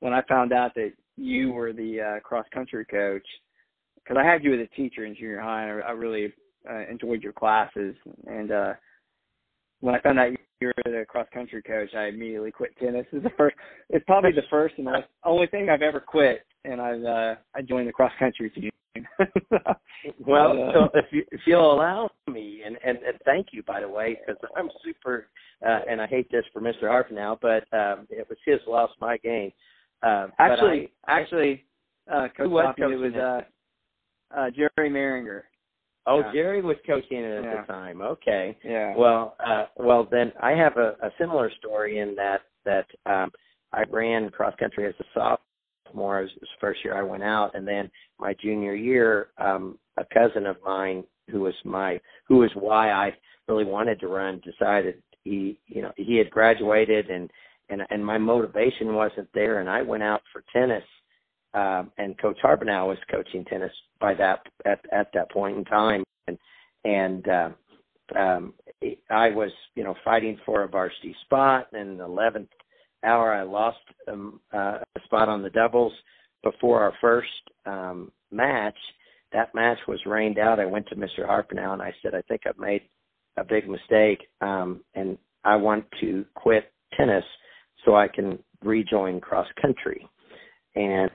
[0.00, 3.26] when I found out that you were the uh, cross country coach,
[3.96, 6.32] because I had you as a teacher in junior high, and I, I really
[6.70, 7.94] uh, enjoyed your classes.
[8.26, 8.72] And uh
[9.80, 13.06] when I found out you were the cross country coach, I immediately quit tennis.
[13.12, 13.56] It's the first.
[13.90, 16.46] It's probably the first and the only thing I've ever quit.
[16.64, 18.70] And I've uh, I joined the cross country team.
[20.26, 23.80] well, uh, so if you if you'll allow me, and and, and thank you by
[23.80, 25.28] the way, because I'm super,
[25.66, 26.84] uh, and I hate this for Mr.
[26.84, 29.52] Harpenau, but um, it was his lost my game.
[30.02, 31.64] Uh, actually, I, actually,
[32.12, 33.40] uh, Coach was Hoppy, it was uh,
[34.36, 35.42] uh, Jerry Maringer.
[36.06, 36.32] Oh, yeah.
[36.32, 37.60] Jerry was coaching it at yeah.
[37.62, 38.00] the time.
[38.00, 38.56] Okay.
[38.64, 38.94] Yeah.
[38.96, 43.30] Well, uh, well then I have a, a similar story in that that um,
[43.72, 45.04] I ran cross country as a
[45.96, 46.20] sophomore.
[46.20, 50.46] It was first year I went out, and then my junior year, um, a cousin
[50.46, 53.12] of mine who was my who was why I
[53.48, 57.30] really wanted to run decided he you know he had graduated and
[57.68, 60.84] and and my motivation wasn't there, and I went out for tennis
[61.54, 66.04] um, and Coach Harpenau was coaching tennis by that at at that point in time,
[66.28, 66.38] and
[66.84, 67.48] and uh,
[68.18, 68.54] um,
[69.10, 71.68] I was you know fighting for a varsity spot.
[71.72, 72.50] And in eleventh
[73.06, 73.78] hour, I lost
[74.10, 75.92] um, uh, a spot on the doubles
[76.42, 77.28] before our first
[77.64, 78.76] um, match.
[79.32, 80.60] That match was rained out.
[80.60, 81.20] I went to Mr.
[81.20, 82.82] Harpenau and I said, I think I've made
[83.36, 87.24] a big mistake, um, and I want to quit tennis
[87.84, 90.08] so I can rejoin cross country.
[90.74, 91.10] And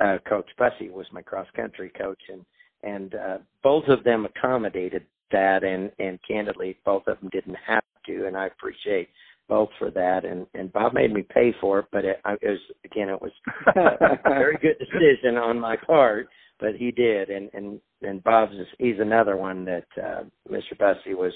[0.00, 2.44] uh, Coach Bussy was my cross country coach, and
[2.82, 7.84] and uh, both of them accommodated that, and and candidly, both of them didn't have
[8.06, 9.08] to, and I appreciate
[9.48, 10.24] both for that.
[10.24, 13.32] And and Bob made me pay for it, but it, it was again, it was
[13.76, 16.28] a very good decision on my part,
[16.60, 20.78] but he did, and and and Bob's is, he's another one that uh, Mr.
[20.78, 21.32] Bussy was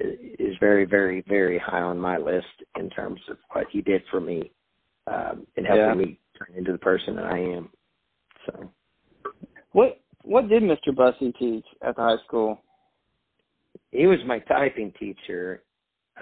[0.00, 2.46] is very very very high on my list
[2.78, 4.50] in terms of what he did for me
[5.06, 6.06] um, in helping yeah.
[6.06, 7.68] me turn into the person that I am.
[8.46, 8.70] So,
[9.72, 10.94] what what did Mr.
[10.94, 12.60] Bussy teach at the high school?
[13.90, 15.62] He was my typing teacher.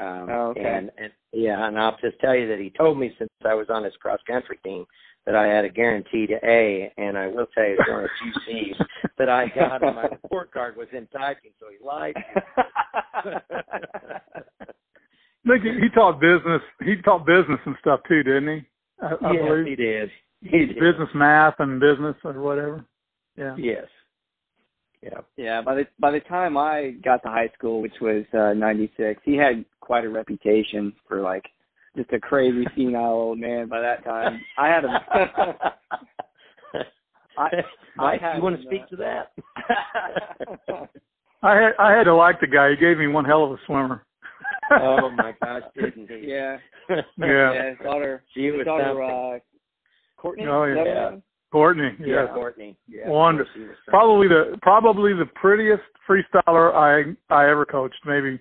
[0.01, 0.63] Um, Oh, okay.
[0.63, 3.67] And, and yeah, and I'll just tell you that he told me since I was
[3.69, 4.87] on his cross country team
[5.27, 8.11] that I had a guaranteed A, and I will tell you it's one of the
[8.23, 8.77] few C's
[9.19, 12.15] that I got on my report card was in typing, so he lied.
[15.45, 16.63] Look, he, he taught business.
[16.83, 18.67] He taught business and stuff too, didn't he?
[19.03, 20.11] I, I yes, believe he did.
[20.43, 20.81] He did.
[20.81, 22.85] business math and business or whatever.
[23.37, 23.57] Yeah.
[23.59, 23.87] Yes.
[25.03, 25.21] Yeah.
[25.37, 29.21] yeah, by the by the time I got to high school, which was uh '96,
[29.25, 31.45] he had quite a reputation for like
[31.97, 33.69] just a crazy senile old man.
[33.69, 34.91] By that time, I had him.
[37.39, 37.49] I,
[37.99, 39.33] I had you want to speak uh, to that?
[41.43, 42.71] I had I had to like the guy.
[42.71, 44.05] He gave me one hell of a swimmer.
[44.73, 46.29] oh my gosh, didn't he?
[46.29, 46.59] yeah,
[46.91, 47.01] Yeah.
[47.19, 47.69] yeah.
[47.71, 49.11] His daughter, She his was daughter, something.
[49.11, 49.39] uh,
[50.21, 50.47] Courtney.
[50.47, 51.13] Oh, yeah.
[51.53, 51.97] Her name?
[51.97, 52.07] Courtney.
[52.11, 52.35] yeah, Yeah.
[52.35, 52.77] Courtney.
[52.89, 53.53] Yeah, Wonderful.
[53.55, 53.91] she was something.
[53.91, 58.01] Probably the probably the prettiest freestyler I I ever coached.
[58.07, 58.39] Maybe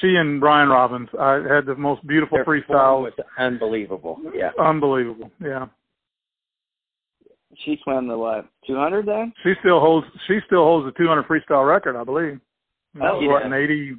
[0.00, 1.08] she and Brian Robbins.
[1.18, 3.02] I had the most beautiful Their freestyle.
[3.02, 4.20] was unbelievable.
[4.34, 4.50] Yeah.
[4.58, 5.30] Unbelievable.
[5.42, 5.66] Yeah.
[7.64, 8.46] She swam the what?
[8.66, 9.32] 200 then?
[9.42, 12.38] She still holds she still holds the 200 freestyle record, I believe.
[12.94, 13.46] That Oh, was what yeah.
[13.46, 13.96] an 80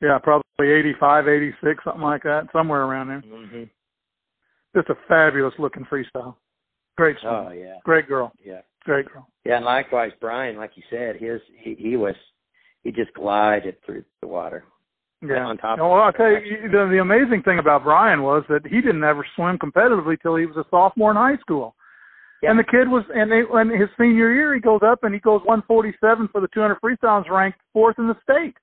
[0.00, 3.20] yeah, probably 85, 86, something like that, somewhere around there.
[3.20, 3.62] hmm
[4.76, 6.34] Just a fabulous looking freestyle.
[6.96, 7.48] Great swimmer.
[7.48, 7.74] Oh yeah.
[7.84, 8.32] Great girl.
[8.44, 8.60] Yeah.
[8.84, 9.26] Great girl.
[9.44, 12.14] Yeah, and likewise, Brian, like you said, his he, he was
[12.82, 14.64] he just glided through the water.
[15.22, 15.46] Yeah.
[15.46, 18.82] On top well, I'll tell you, the, the amazing thing about Brian was that he
[18.82, 21.74] didn't ever swim competitively till he was a sophomore in high school.
[22.42, 22.50] Yeah.
[22.50, 25.20] And the kid was, and they, when his senior year, he goes up and he
[25.20, 28.54] goes 147 for the 200 freestyles, ranked fourth in the state.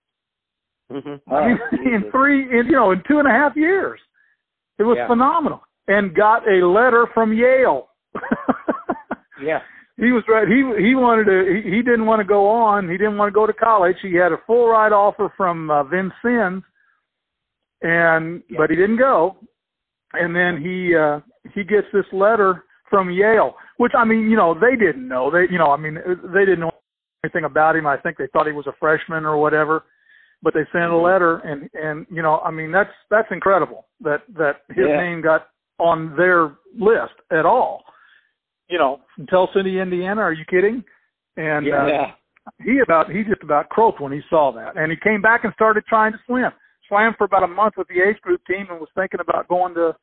[0.91, 1.33] Mm-hmm.
[1.33, 1.57] I mean,
[1.95, 3.99] in three, in, you know, in two and a half years,
[4.77, 5.07] it was Yeah.
[5.07, 5.63] phenomenal.
[5.87, 7.87] And got a letter from Yale.
[9.43, 9.59] Yeah.
[9.97, 10.47] he was right.
[10.47, 11.61] He he wanted to.
[11.63, 12.87] He, he didn't want to go on.
[12.89, 13.95] He didn't want to go to college.
[14.01, 16.63] He had a full ride offer from uh, Vincennes,
[17.81, 18.57] and Yeah.
[18.57, 19.37] but he didn't go.
[20.13, 21.21] And then he uh
[21.53, 25.31] he gets this letter from Yale, which I mean, you know, they didn't know.
[25.31, 25.95] They, you know, I mean,
[26.33, 26.71] they didn't know
[27.23, 27.87] anything about him.
[27.87, 29.83] I think they thought he was a freshman or whatever.
[30.43, 31.03] But they sent a Mhm.
[31.03, 34.97] letter, and and you know, I mean, that's that's incredible that that his Yeah.
[34.97, 35.47] name got
[35.79, 37.83] on their list at all
[38.71, 40.21] you know, from Tell City, Indiana.
[40.21, 40.83] Are you kidding?
[41.37, 41.83] And Yeah.
[41.85, 42.11] uh,
[42.63, 45.53] he about he just about croaked when he saw that, and he came back and
[45.53, 46.51] started trying to swim.
[46.87, 49.73] Swam for about a month with the age group team, and was thinking about going
[49.75, 49.95] to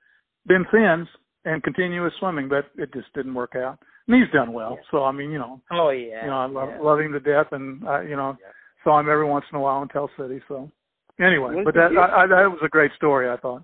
[0.47, 1.09] Vincennes
[1.45, 3.79] and continue his swimming, but it just didn't work out.
[4.07, 4.91] And he's done well, Yeah.
[4.91, 6.25] so I mean, you know, Oh yeah.
[6.25, 6.81] you know, I love, yeah.
[6.81, 8.53] love him to death, and I, you know, Yeah.
[8.85, 10.41] saw him every once in a while in Tell City.
[10.49, 10.71] So
[11.19, 13.29] anyway, What but that I, I, that was a great story.
[13.29, 13.63] I thought.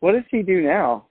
[0.00, 1.06] What does he do now?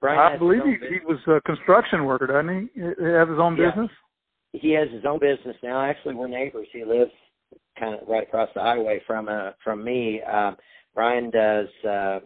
[0.00, 2.80] Brian I believe he, he was a construction worker, doesn't he?
[2.80, 3.70] He have his own Yeah.
[3.70, 3.90] business.
[4.52, 5.82] he has his own business now.
[5.84, 6.68] Actually, we're neighbors.
[6.72, 7.10] He lives
[7.78, 10.22] kind of right across the highway from uh from me.
[10.22, 10.56] Um,
[10.94, 12.20] Brian does uh,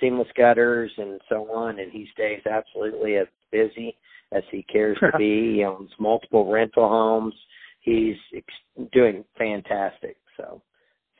[0.00, 3.96] seamless gutters and so on, and he stays absolutely as busy
[4.32, 5.56] as he cares to be.
[5.56, 7.34] He owns multiple rental homes.
[7.80, 10.16] He's ex- doing fantastic.
[10.38, 10.62] So,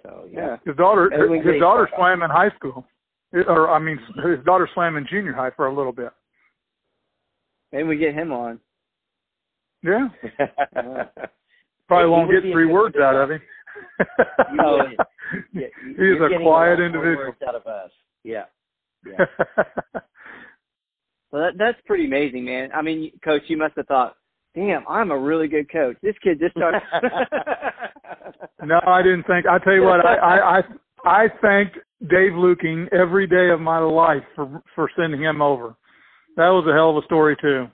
[0.02, 0.46] so yeah.
[0.46, 0.56] Yeah.
[0.64, 2.86] His daughter, his daughter's playing in high school,
[3.48, 6.10] or I mean, his daughter swam in junior high for a little bit.
[7.72, 8.60] Maybe we get him on.
[9.82, 10.08] Yeah,
[11.88, 13.40] probably won't get three words out of him.
[14.52, 14.96] You would.
[15.52, 15.66] Yeah,
[15.98, 17.16] you- He's a quiet individual.
[17.26, 17.90] words out of us.
[18.22, 18.44] Yeah.
[19.06, 19.24] Yeah.
[21.32, 22.70] Well, that, that's pretty amazing, man.
[22.72, 24.14] I mean, coach, you must have thought,
[24.54, 25.96] "Damn, I'm a really good coach.
[26.00, 26.80] This kid just started."
[28.64, 29.44] no, I didn't think.
[29.44, 30.62] I tell you what, I I I,
[31.04, 35.74] I thanked Dave Luking every day of my life for for sending him over.
[36.36, 37.66] That was a hell of a story too.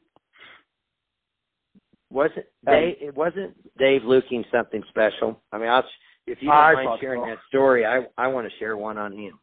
[2.11, 2.97] Wasn't Dave?
[3.01, 5.41] It wasn't Dave Luking something special.
[5.53, 5.85] I mean, I'll,
[6.27, 7.27] if you don't I mind sharing so.
[7.27, 9.39] that story, I I want to share one on him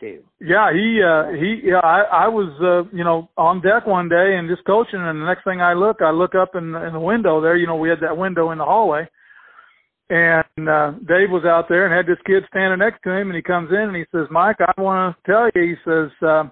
[0.00, 0.22] too.
[0.40, 4.36] Yeah, he uh he yeah, I I was uh you know on deck one day
[4.36, 7.00] and just coaching and the next thing I look, I look up in in the
[7.00, 9.08] window there, you know, we had that window in the hallway.
[10.10, 13.36] And uh Dave was out there and had this kid standing next to him and
[13.36, 16.44] he comes in and he says, "Mike, I want to tell you." He says, uh,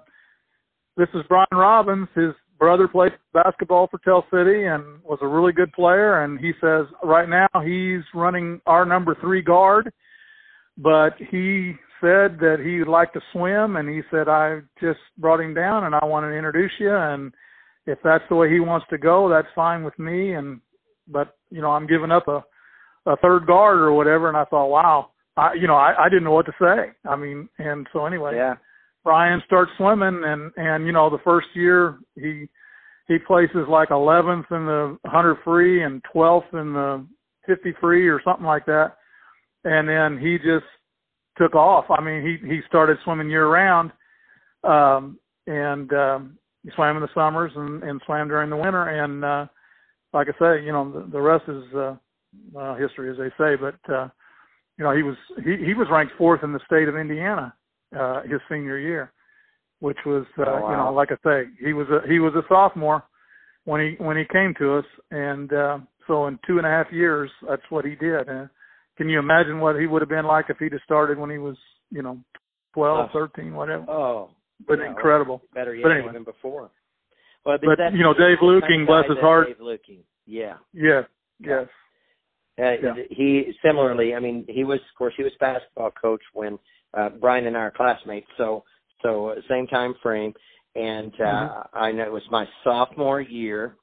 [0.98, 2.08] "This is Brian Robbins.
[2.14, 6.52] His brother played basketball for Tell City and was a really good player and he
[6.60, 9.92] says right now he's running our number 3 guard,
[10.78, 15.40] but he said that he would like to swim and he said I just brought
[15.40, 17.32] him down and I want to introduce you and
[17.86, 20.60] if that's the way he wants to go that's fine with me and
[21.08, 22.44] but you know I'm giving up a
[23.06, 26.24] a third guard or whatever and I thought wow I you know I I didn't
[26.24, 28.54] know what to say I mean and so anyway yeah.
[29.04, 32.48] Brian starts swimming and and you know the first year he
[33.08, 37.06] he places like 11th in the 100 free and 12th in the
[37.46, 38.96] 50 free or something like that
[39.64, 40.64] and then he just
[41.36, 41.86] took off.
[41.90, 43.92] I mean, he he started swimming year round,
[44.64, 48.88] um, and um, he swam in the summers and, and swam during the winter.
[48.88, 49.46] And uh,
[50.12, 51.96] like I say, you know, the, the rest is uh,
[52.58, 53.56] uh, history, as they say.
[53.60, 54.08] But uh,
[54.78, 57.54] you know, he was he he was ranked fourth in the state of Indiana
[57.98, 59.12] uh, his senior year,
[59.80, 60.70] which was uh, oh, wow.
[60.70, 63.04] you know, like I say, he was a he was a sophomore
[63.64, 66.86] when he when he came to us, and uh, so in two and a half
[66.92, 68.28] years, that's what he did.
[68.28, 68.48] And
[68.96, 71.38] can you imagine what he would have been like if he'd have started when he
[71.38, 71.56] was,
[71.90, 72.18] you know,
[72.74, 73.12] twelve, oh.
[73.12, 73.84] thirteen, whatever?
[73.88, 74.30] Oh,
[74.66, 75.42] but yeah, incredible.
[75.54, 76.10] Better yet, but anyway.
[76.10, 76.70] even before.
[77.44, 79.48] Well, but you know, Dave Luking, bless his heart.
[79.48, 81.02] Dave Luking, yeah, yeah,
[81.38, 81.66] yes.
[82.58, 82.94] Uh, yeah.
[83.10, 86.58] He similarly, I mean, he was, of course, he was basketball coach when
[86.94, 88.26] uh, Brian and I are classmates.
[88.38, 88.64] So,
[89.02, 90.32] so uh, same time frame.
[90.74, 91.78] And uh, mm-hmm.
[91.78, 93.76] I know it was my sophomore year.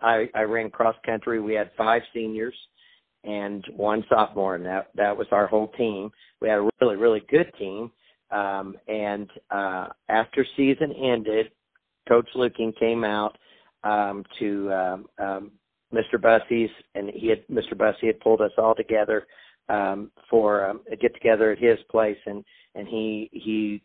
[0.00, 1.40] I, I ran cross country.
[1.40, 2.54] We had five seniors
[3.24, 6.10] and one sophomore, and that that was our whole team.
[6.40, 7.90] We had a really really good team.
[8.30, 11.50] Um, and uh, after season ended,
[12.08, 13.36] Coach Luking came out
[13.84, 15.50] um, to um, um,
[15.92, 16.20] Mr.
[16.20, 17.76] Bussey's, and he had Mr.
[17.76, 19.26] Bussey had pulled us all together
[19.68, 23.82] um, for um, a get together at his place, and and he he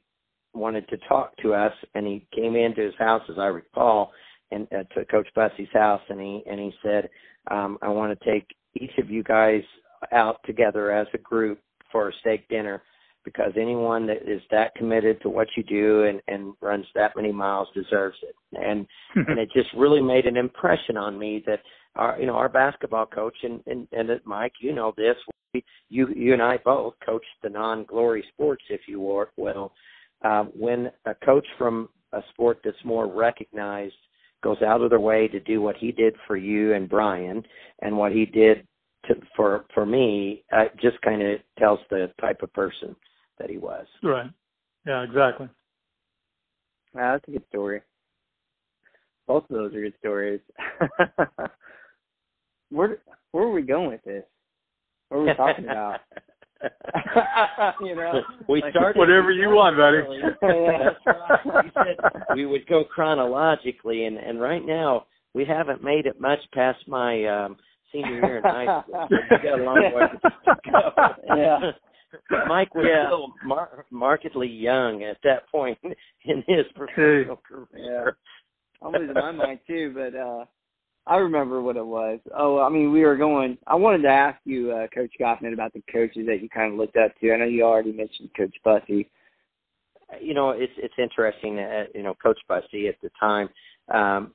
[0.53, 4.11] wanted to talk to us, and he came into his house, as I recall,
[4.51, 7.09] and uh, to Coach Bussey's house, and he and he said,
[7.51, 9.63] um, "I want to take each of you guys
[10.11, 11.59] out together as a group
[11.91, 12.81] for a steak dinner."
[13.25, 17.33] Because anyone that is that committed to what you do and, and runs that many
[17.33, 21.59] miles deserves it, and and it just really made an impression on me that
[21.95, 25.15] our you know our basketball coach and and, and Mike, you know this,
[25.53, 29.73] we, you you and I both coached the non-glory sports, if you will,
[30.23, 33.95] uh, when a coach from a sport that's more recognized
[34.43, 37.43] goes out of their way to do what he did for you and Brian
[37.81, 38.67] and what he did
[39.05, 42.95] to, for for me, uh, just kind of tells the type of person
[43.39, 43.85] that he was.
[44.03, 44.29] Right.
[44.85, 45.03] Yeah.
[45.03, 45.49] Exactly.
[46.93, 47.81] Wow, that's a good story.
[49.27, 50.39] Both of those are good stories.
[52.69, 52.97] where
[53.31, 54.23] where are we going with this?
[55.09, 55.99] What are we talking about?
[57.81, 60.01] you know, we started whatever you want, buddy.
[62.35, 66.79] we we would go chronologically, and and right now we haven't made it much past
[66.87, 67.57] my um
[67.91, 69.07] senior year in high school.
[69.09, 70.91] So we got a long way to go.
[71.35, 71.71] Yeah.
[72.47, 73.07] Mike was yeah.
[73.07, 78.17] still mar- markedly young at that point in his professional career.
[78.81, 80.45] I'm losing my mind too, but uh
[81.07, 82.19] I remember what it was.
[82.37, 83.57] Oh, I mean, we were going.
[83.65, 86.77] I wanted to ask you, uh, Coach Goffnett, about the coaches that you kind of
[86.77, 87.31] looked up to.
[87.31, 89.09] I know you already mentioned Coach Bussey.
[90.21, 91.55] You know, it's it's interesting.
[91.55, 93.47] That, you know, Coach Bussey at the time.
[93.89, 94.33] Um,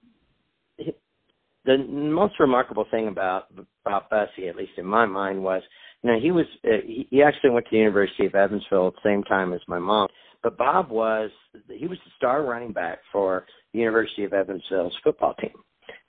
[1.64, 3.48] the most remarkable thing about
[3.85, 5.62] about Bussey, at least in my mind, was
[6.02, 9.09] you know he was uh, he, actually went to the University of Evansville at the
[9.09, 10.09] same time as my mom.
[10.42, 11.31] But Bob was
[11.68, 15.52] he was the star running back for University of Evansville's football team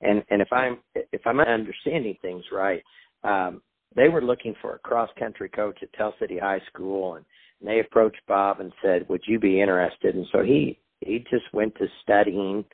[0.04, 2.84] and and if I'm if I'm understanding things right,
[3.24, 3.62] um,
[3.96, 7.26] they were looking for a cross country coach at Tell City High School, and,
[7.60, 11.46] and they approached Bob and said, "Would you be interested?" And so he he just
[11.54, 12.66] went to studying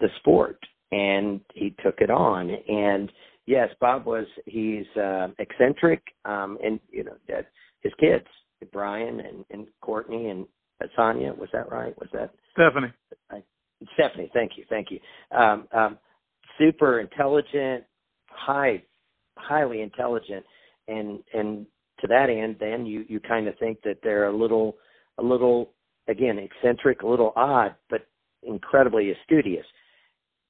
[0.00, 0.58] the sport,
[0.90, 2.50] and he took it on.
[2.50, 3.10] And
[3.46, 7.48] yes, Bob was he's uh, eccentric, um, and you know that
[7.80, 8.26] his kids,
[8.72, 10.46] Brian and, and Courtney and
[10.96, 11.96] Sonia, was that right?
[11.98, 12.92] Was that Stephanie?
[13.30, 13.42] I,
[13.94, 14.98] Stephanie, thank you, thank you.
[15.36, 15.98] Um, um,
[16.58, 17.84] super intelligent,
[18.26, 18.82] high,
[19.36, 20.44] highly intelligent,
[20.88, 21.66] and and
[22.00, 24.76] to that end, then you you kind of think that they're a little
[25.18, 25.72] a little
[26.08, 28.06] again eccentric, a little odd, but
[28.42, 29.66] incredibly studious.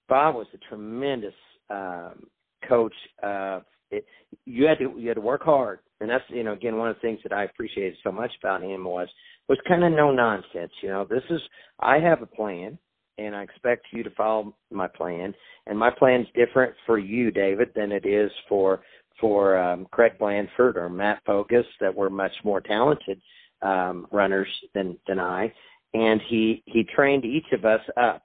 [0.09, 1.35] Bob was a tremendous
[1.71, 2.25] um,
[2.69, 2.95] coach.
[3.23, 4.05] Uh, it,
[4.47, 6.97] you had to you had to work hard, and that's you know again one of
[6.97, 9.09] the things that I appreciated so much about him was
[9.49, 10.73] was kind of no nonsense.
[10.83, 11.41] You know, this is
[11.79, 12.79] I have a plan
[13.19, 15.35] and I expect you to follow my plan.
[15.67, 18.83] And my plan's different for you, David, than it is for
[19.21, 23.21] for um, Craig Blandford or Matt Focus, that were much more talented
[23.61, 25.53] um, runners than than I.
[25.95, 28.23] And he he trained each of us up,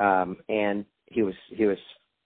[0.00, 1.78] um, and he was he was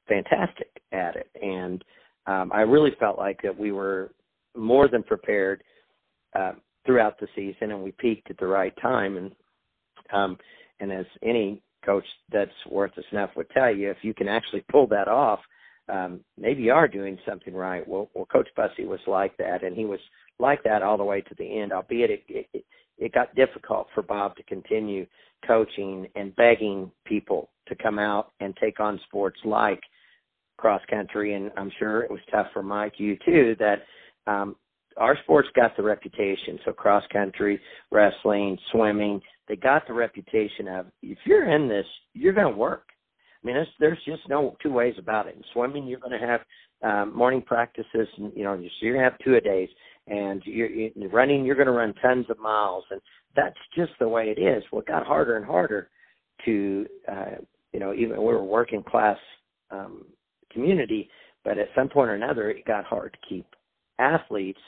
[0.08, 1.28] fantastic at it.
[1.42, 1.84] And
[2.26, 4.12] um, I really felt like that we were
[4.56, 5.62] more than prepared
[6.34, 6.52] uh,
[6.84, 9.16] throughout the season, and we peaked at the right time.
[9.16, 9.32] And
[10.12, 10.38] um,
[10.80, 14.64] and as any coach that's worth a snuff would tell you if you can actually
[14.70, 15.40] pull that off
[15.88, 17.86] um maybe you are doing something right.
[17.86, 20.00] Well well coach bussey was like that and he was
[20.38, 22.64] like that all the way to the end albeit it it,
[22.98, 25.06] it got difficult for bob to continue
[25.46, 29.80] coaching and begging people to come out and take on sports like
[30.58, 33.82] cross country and i'm sure it was tough for mike you too that
[34.26, 34.56] um
[34.96, 36.58] our sports got the reputation.
[36.64, 42.32] So cross country, wrestling, swimming, they got the reputation of if you're in this, you're
[42.32, 42.88] going to work.
[43.42, 45.36] I mean, there's, just no two ways about it.
[45.36, 46.40] In swimming, you're going to have
[46.82, 49.68] um, morning practices, and you know, so you're going to have two a days.
[50.08, 53.00] And you're, you're running, you're going to run tons of miles, and
[53.34, 54.62] that's just the way it is.
[54.70, 55.90] Well, it got harder and harder
[56.44, 57.36] to, uh,
[57.72, 59.18] you know, even we were working class
[59.70, 60.04] um,
[60.52, 61.08] community,
[61.44, 63.46] but at some point or another, it got hard to keep
[63.98, 64.60] athletes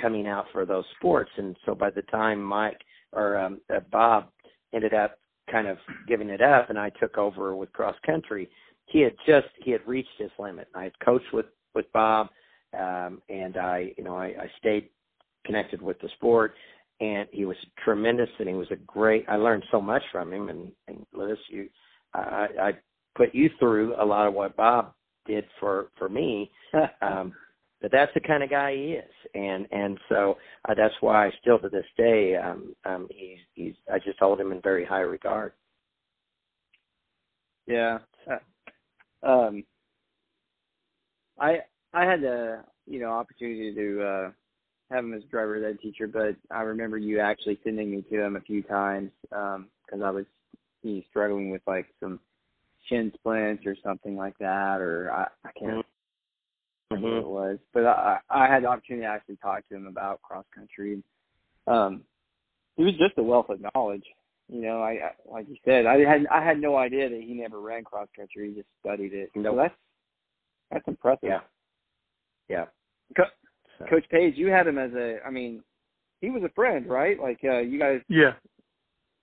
[0.00, 1.30] coming out for those sports.
[1.36, 2.80] And so by the time Mike
[3.12, 4.28] or um, uh, Bob
[4.74, 5.18] ended up
[5.50, 8.48] kind of giving it up, and I took over with cross country,
[8.86, 10.68] he had just he had reached his limit.
[10.74, 12.28] I had coached with with Bob,
[12.78, 14.88] um, and I you know I, I stayed
[15.44, 16.54] connected with the sport.
[17.00, 19.24] And he was tremendous, and he was a great.
[19.26, 20.50] I learned so much from him.
[20.50, 21.66] And, and Liz, you,
[22.12, 22.70] I, I
[23.16, 24.92] put you through a lot of what Bob
[25.26, 26.50] did for for me.
[27.02, 27.32] um,
[27.80, 30.36] but that's the kind of guy he is, and and so
[30.68, 34.52] uh, that's why still to this day, um, um, he's he's I just hold him
[34.52, 35.52] in very high regard.
[37.66, 37.98] Yeah,
[38.30, 39.64] uh, um,
[41.38, 41.60] I
[41.94, 44.30] I had the you know opportunity to uh,
[44.90, 48.22] have him as a driver ed teacher, but I remember you actually sending me to
[48.22, 49.54] him a few times because
[49.94, 50.26] um, I was
[50.82, 52.20] he struggling with like some
[52.88, 55.86] shin splints or something like that, or I, I can't
[56.92, 57.02] mm-hmm.
[57.02, 57.58] what it was.
[57.72, 61.02] But I I had the opportunity to actually talk to him about cross country.
[61.66, 62.02] Um,
[62.76, 64.04] he was just a wealth of knowledge.
[64.48, 67.34] You know, I, I like you said, I had I had no idea that he
[67.34, 68.48] never ran cross country.
[68.48, 69.30] He just studied it.
[69.34, 69.74] So that's
[70.70, 71.28] that's impressive.
[71.28, 71.40] Yeah.
[72.48, 72.64] Yeah.
[73.16, 73.24] Co-
[73.78, 73.84] so.
[73.86, 75.18] Coach Page, you had him as a.
[75.24, 75.62] I mean,
[76.20, 77.18] he was a friend, right?
[77.20, 78.00] Like uh, you guys.
[78.08, 78.32] Yeah.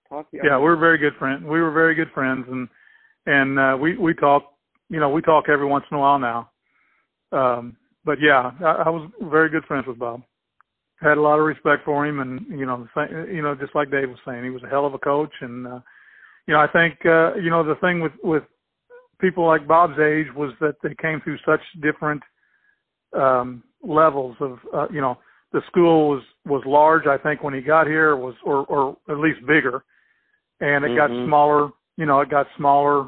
[0.10, 0.34] Talked.
[0.34, 1.44] Yeah, we're very good friends.
[1.44, 2.70] We were very good friends, and
[3.26, 4.54] and uh, we we talk.
[4.90, 6.50] You know, we talk every once in a while now.
[7.32, 7.76] Um,
[8.06, 10.22] but yeah, I, I was very good friends with Bob.
[11.02, 13.92] Had a lot of respect for him, and you know, the you know, just like
[13.92, 15.34] Dave was saying, he was a hell of a coach.
[15.42, 15.80] And uh,
[16.48, 18.44] you know, I think uh, you know the thing with with
[19.20, 22.22] people like Bob's age was that they came through such different
[23.14, 25.18] um, levels of uh, you know
[25.54, 29.20] the school was was large I think when he got here was or or at
[29.20, 29.84] least bigger
[30.60, 30.98] and it mm-hmm.
[30.98, 33.08] got smaller you know it got smaller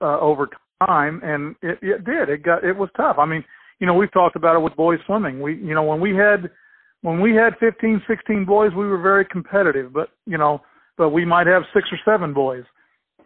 [0.00, 0.48] uh, over
[0.86, 3.44] time and it, it did it got it was tough I mean
[3.80, 5.40] you know, we've talked about it with boys swimming.
[5.40, 6.50] We, you know, when we had
[7.02, 10.60] when we had 15, 16 boys, we were very competitive, but you know,
[10.98, 12.64] but we might have six or seven boys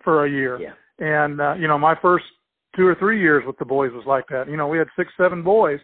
[0.04, 0.60] for a year.
[0.60, 0.74] Yeah.
[0.98, 2.24] And uh, you know, my first
[2.76, 4.48] two or three years with the boys was like that.
[4.48, 5.80] You know, we had six, seven boys.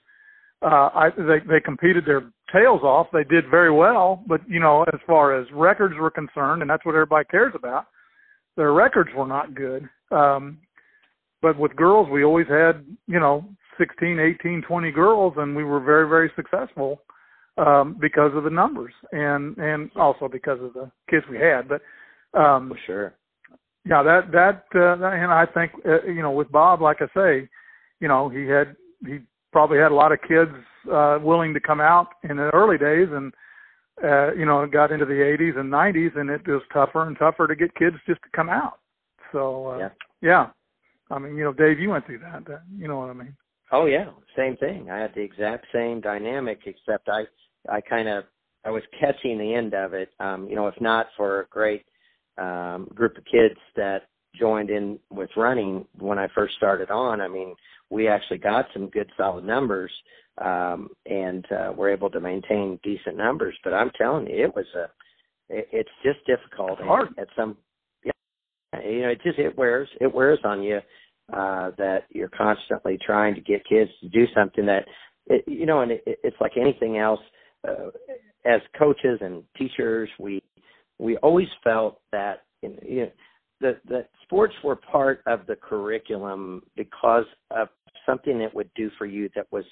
[0.63, 3.09] Uh, I they they competed their tails off.
[3.13, 6.85] They did very well, but you know, as far as records were concerned, and that's
[6.85, 7.87] what everybody cares about,
[8.57, 9.89] their records were not good.
[10.11, 10.59] Um,
[11.43, 13.45] but with girls, we always had you know
[13.79, 17.03] 16, 18, 20 girls, and we were very, very successful
[17.59, 21.69] um, because of the numbers and and also because of the kids we had.
[21.69, 21.83] But
[22.39, 23.15] um, For sure.
[23.85, 27.49] Yeah, that that uh, and I think uh, you know with Bob, like I say,
[28.01, 29.19] you know he had he
[29.53, 30.53] probably had a lot of kids
[30.93, 33.33] uh, willing to come out in the early days, and
[34.05, 37.19] uh, you know it got into the 80s and 90s, and it was tougher and
[37.19, 38.81] tougher to get kids just to come out.
[39.33, 39.89] So uh, yeah.
[40.21, 40.47] yeah,
[41.11, 42.45] I mean you know Dave, you went through that.
[42.47, 43.35] that you know what I mean.
[43.73, 44.91] Oh yeah, same thing.
[44.91, 47.23] I had the exact same dynamic, except I
[47.69, 48.25] I kind of
[48.65, 50.11] I was catching the end of it.
[50.19, 51.85] Um, you know, if not for a great
[52.39, 54.09] um, group of kids that
[54.39, 57.55] joined in with running when I first started on, I mean,
[57.91, 59.91] we actually got some good solid numbers
[60.39, 63.55] um, and uh, were able to maintain decent numbers.
[63.63, 64.85] But I'm telling you, it was a
[65.49, 67.09] it, it's just difficult hard.
[67.19, 67.57] at some.
[68.05, 70.81] Yeah, you know, it just it wears it wears on you
[71.33, 74.85] uh, that you're constantly trying to get kids to do something that,
[75.27, 77.21] it, you know, and it, it's like anything else.
[77.67, 77.91] Uh,
[78.47, 80.43] as coaches and teachers, we
[80.99, 83.11] we always felt that you know,
[83.61, 87.69] that that sports were part of the curriculum because of
[88.07, 89.65] something that would do for you that was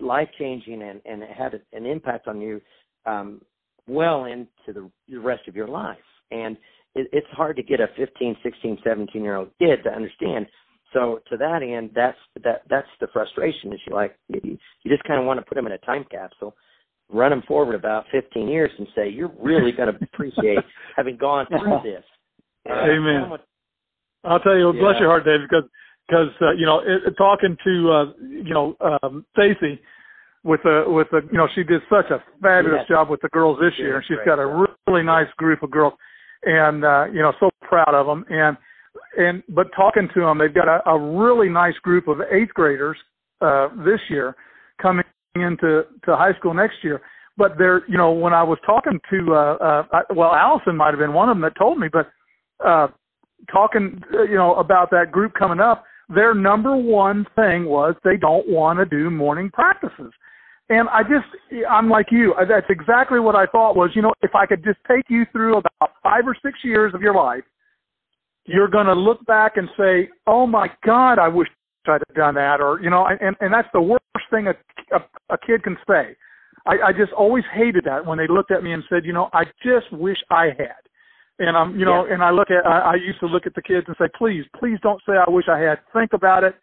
[0.00, 2.60] life changing and and it had an impact on you
[3.06, 3.40] um,
[3.86, 5.98] well into the, rest of your life.
[6.30, 6.56] And
[6.94, 10.46] it, it's hard to get a 15, 16, 17 year old kid to understand
[10.92, 13.72] so to that end, that's that that's the frustration.
[13.72, 16.04] Is you like you, you just kind of want to put them in a time
[16.10, 16.54] capsule,
[17.08, 20.58] run them forward about 15 years, and say you're really going to appreciate
[20.96, 22.04] having gone through this.
[22.68, 23.38] Uh, Amen.
[24.24, 25.00] I'll tell you, bless yeah.
[25.00, 25.68] your heart, Dave, because
[26.06, 29.80] because uh, you know, it, talking to uh, you know um, Stacy
[30.42, 32.88] with a with a you know she did such a fabulous yes.
[32.88, 35.94] job with the girls this year, and she's got a really nice group of girls,
[36.42, 38.56] and uh, you know, so proud of them and
[39.16, 42.96] and but talking to them, they've got a, a really nice group of eighth graders
[43.40, 44.36] uh, this year
[44.80, 47.00] coming into to high school next year.
[47.36, 50.90] but they're you know when I was talking to uh, uh I, well Allison might
[50.90, 52.10] have been one of them that told me, but
[52.64, 52.88] uh
[53.52, 58.16] talking uh, you know about that group coming up, their number one thing was they
[58.16, 60.12] don't want to do morning practices.
[60.68, 61.26] And I just,
[61.68, 62.32] I'm like you.
[62.48, 65.58] That's exactly what I thought was, you know, if I could just take you through
[65.58, 67.42] about five or six years of your life,
[68.46, 71.48] you're going to look back and say, oh my God, I wish
[71.86, 72.60] I'd have done that.
[72.60, 75.00] Or, you know, and, and that's the worst thing a, a,
[75.34, 76.16] a kid can say.
[76.66, 79.30] I, I just always hated that when they looked at me and said, you know,
[79.32, 80.82] I just wish I had.
[81.38, 82.14] And I'm, you know, yeah.
[82.14, 84.44] and I look at, I, I used to look at the kids and say, please,
[84.58, 85.78] please don't say I wish I had.
[85.92, 86.54] Think about it.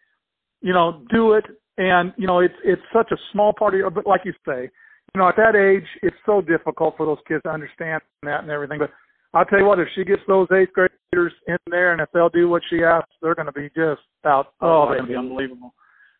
[0.61, 1.45] You know, do it.
[1.77, 4.69] And you know, it's it's such a small part of your, but like you say,
[5.13, 8.49] you know, at that age, it's so difficult for those kids to understand that and
[8.49, 8.79] everything.
[8.79, 8.89] But
[9.37, 12.29] I'll tell you what, if she gets those eighth graders in there, and if they'll
[12.29, 14.47] do what she asks, they're going to be just out.
[14.61, 15.75] Oh, oh they're going to be unbelievable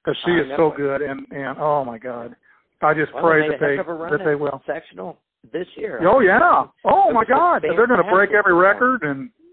[0.05, 1.01] because she I is so good.
[1.01, 2.35] And and oh my God,
[2.83, 5.17] I just well, pray that they that they will sectional
[5.51, 5.99] this year.
[6.07, 6.37] Oh yeah.
[6.85, 9.31] Oh my God, they're going to break every record and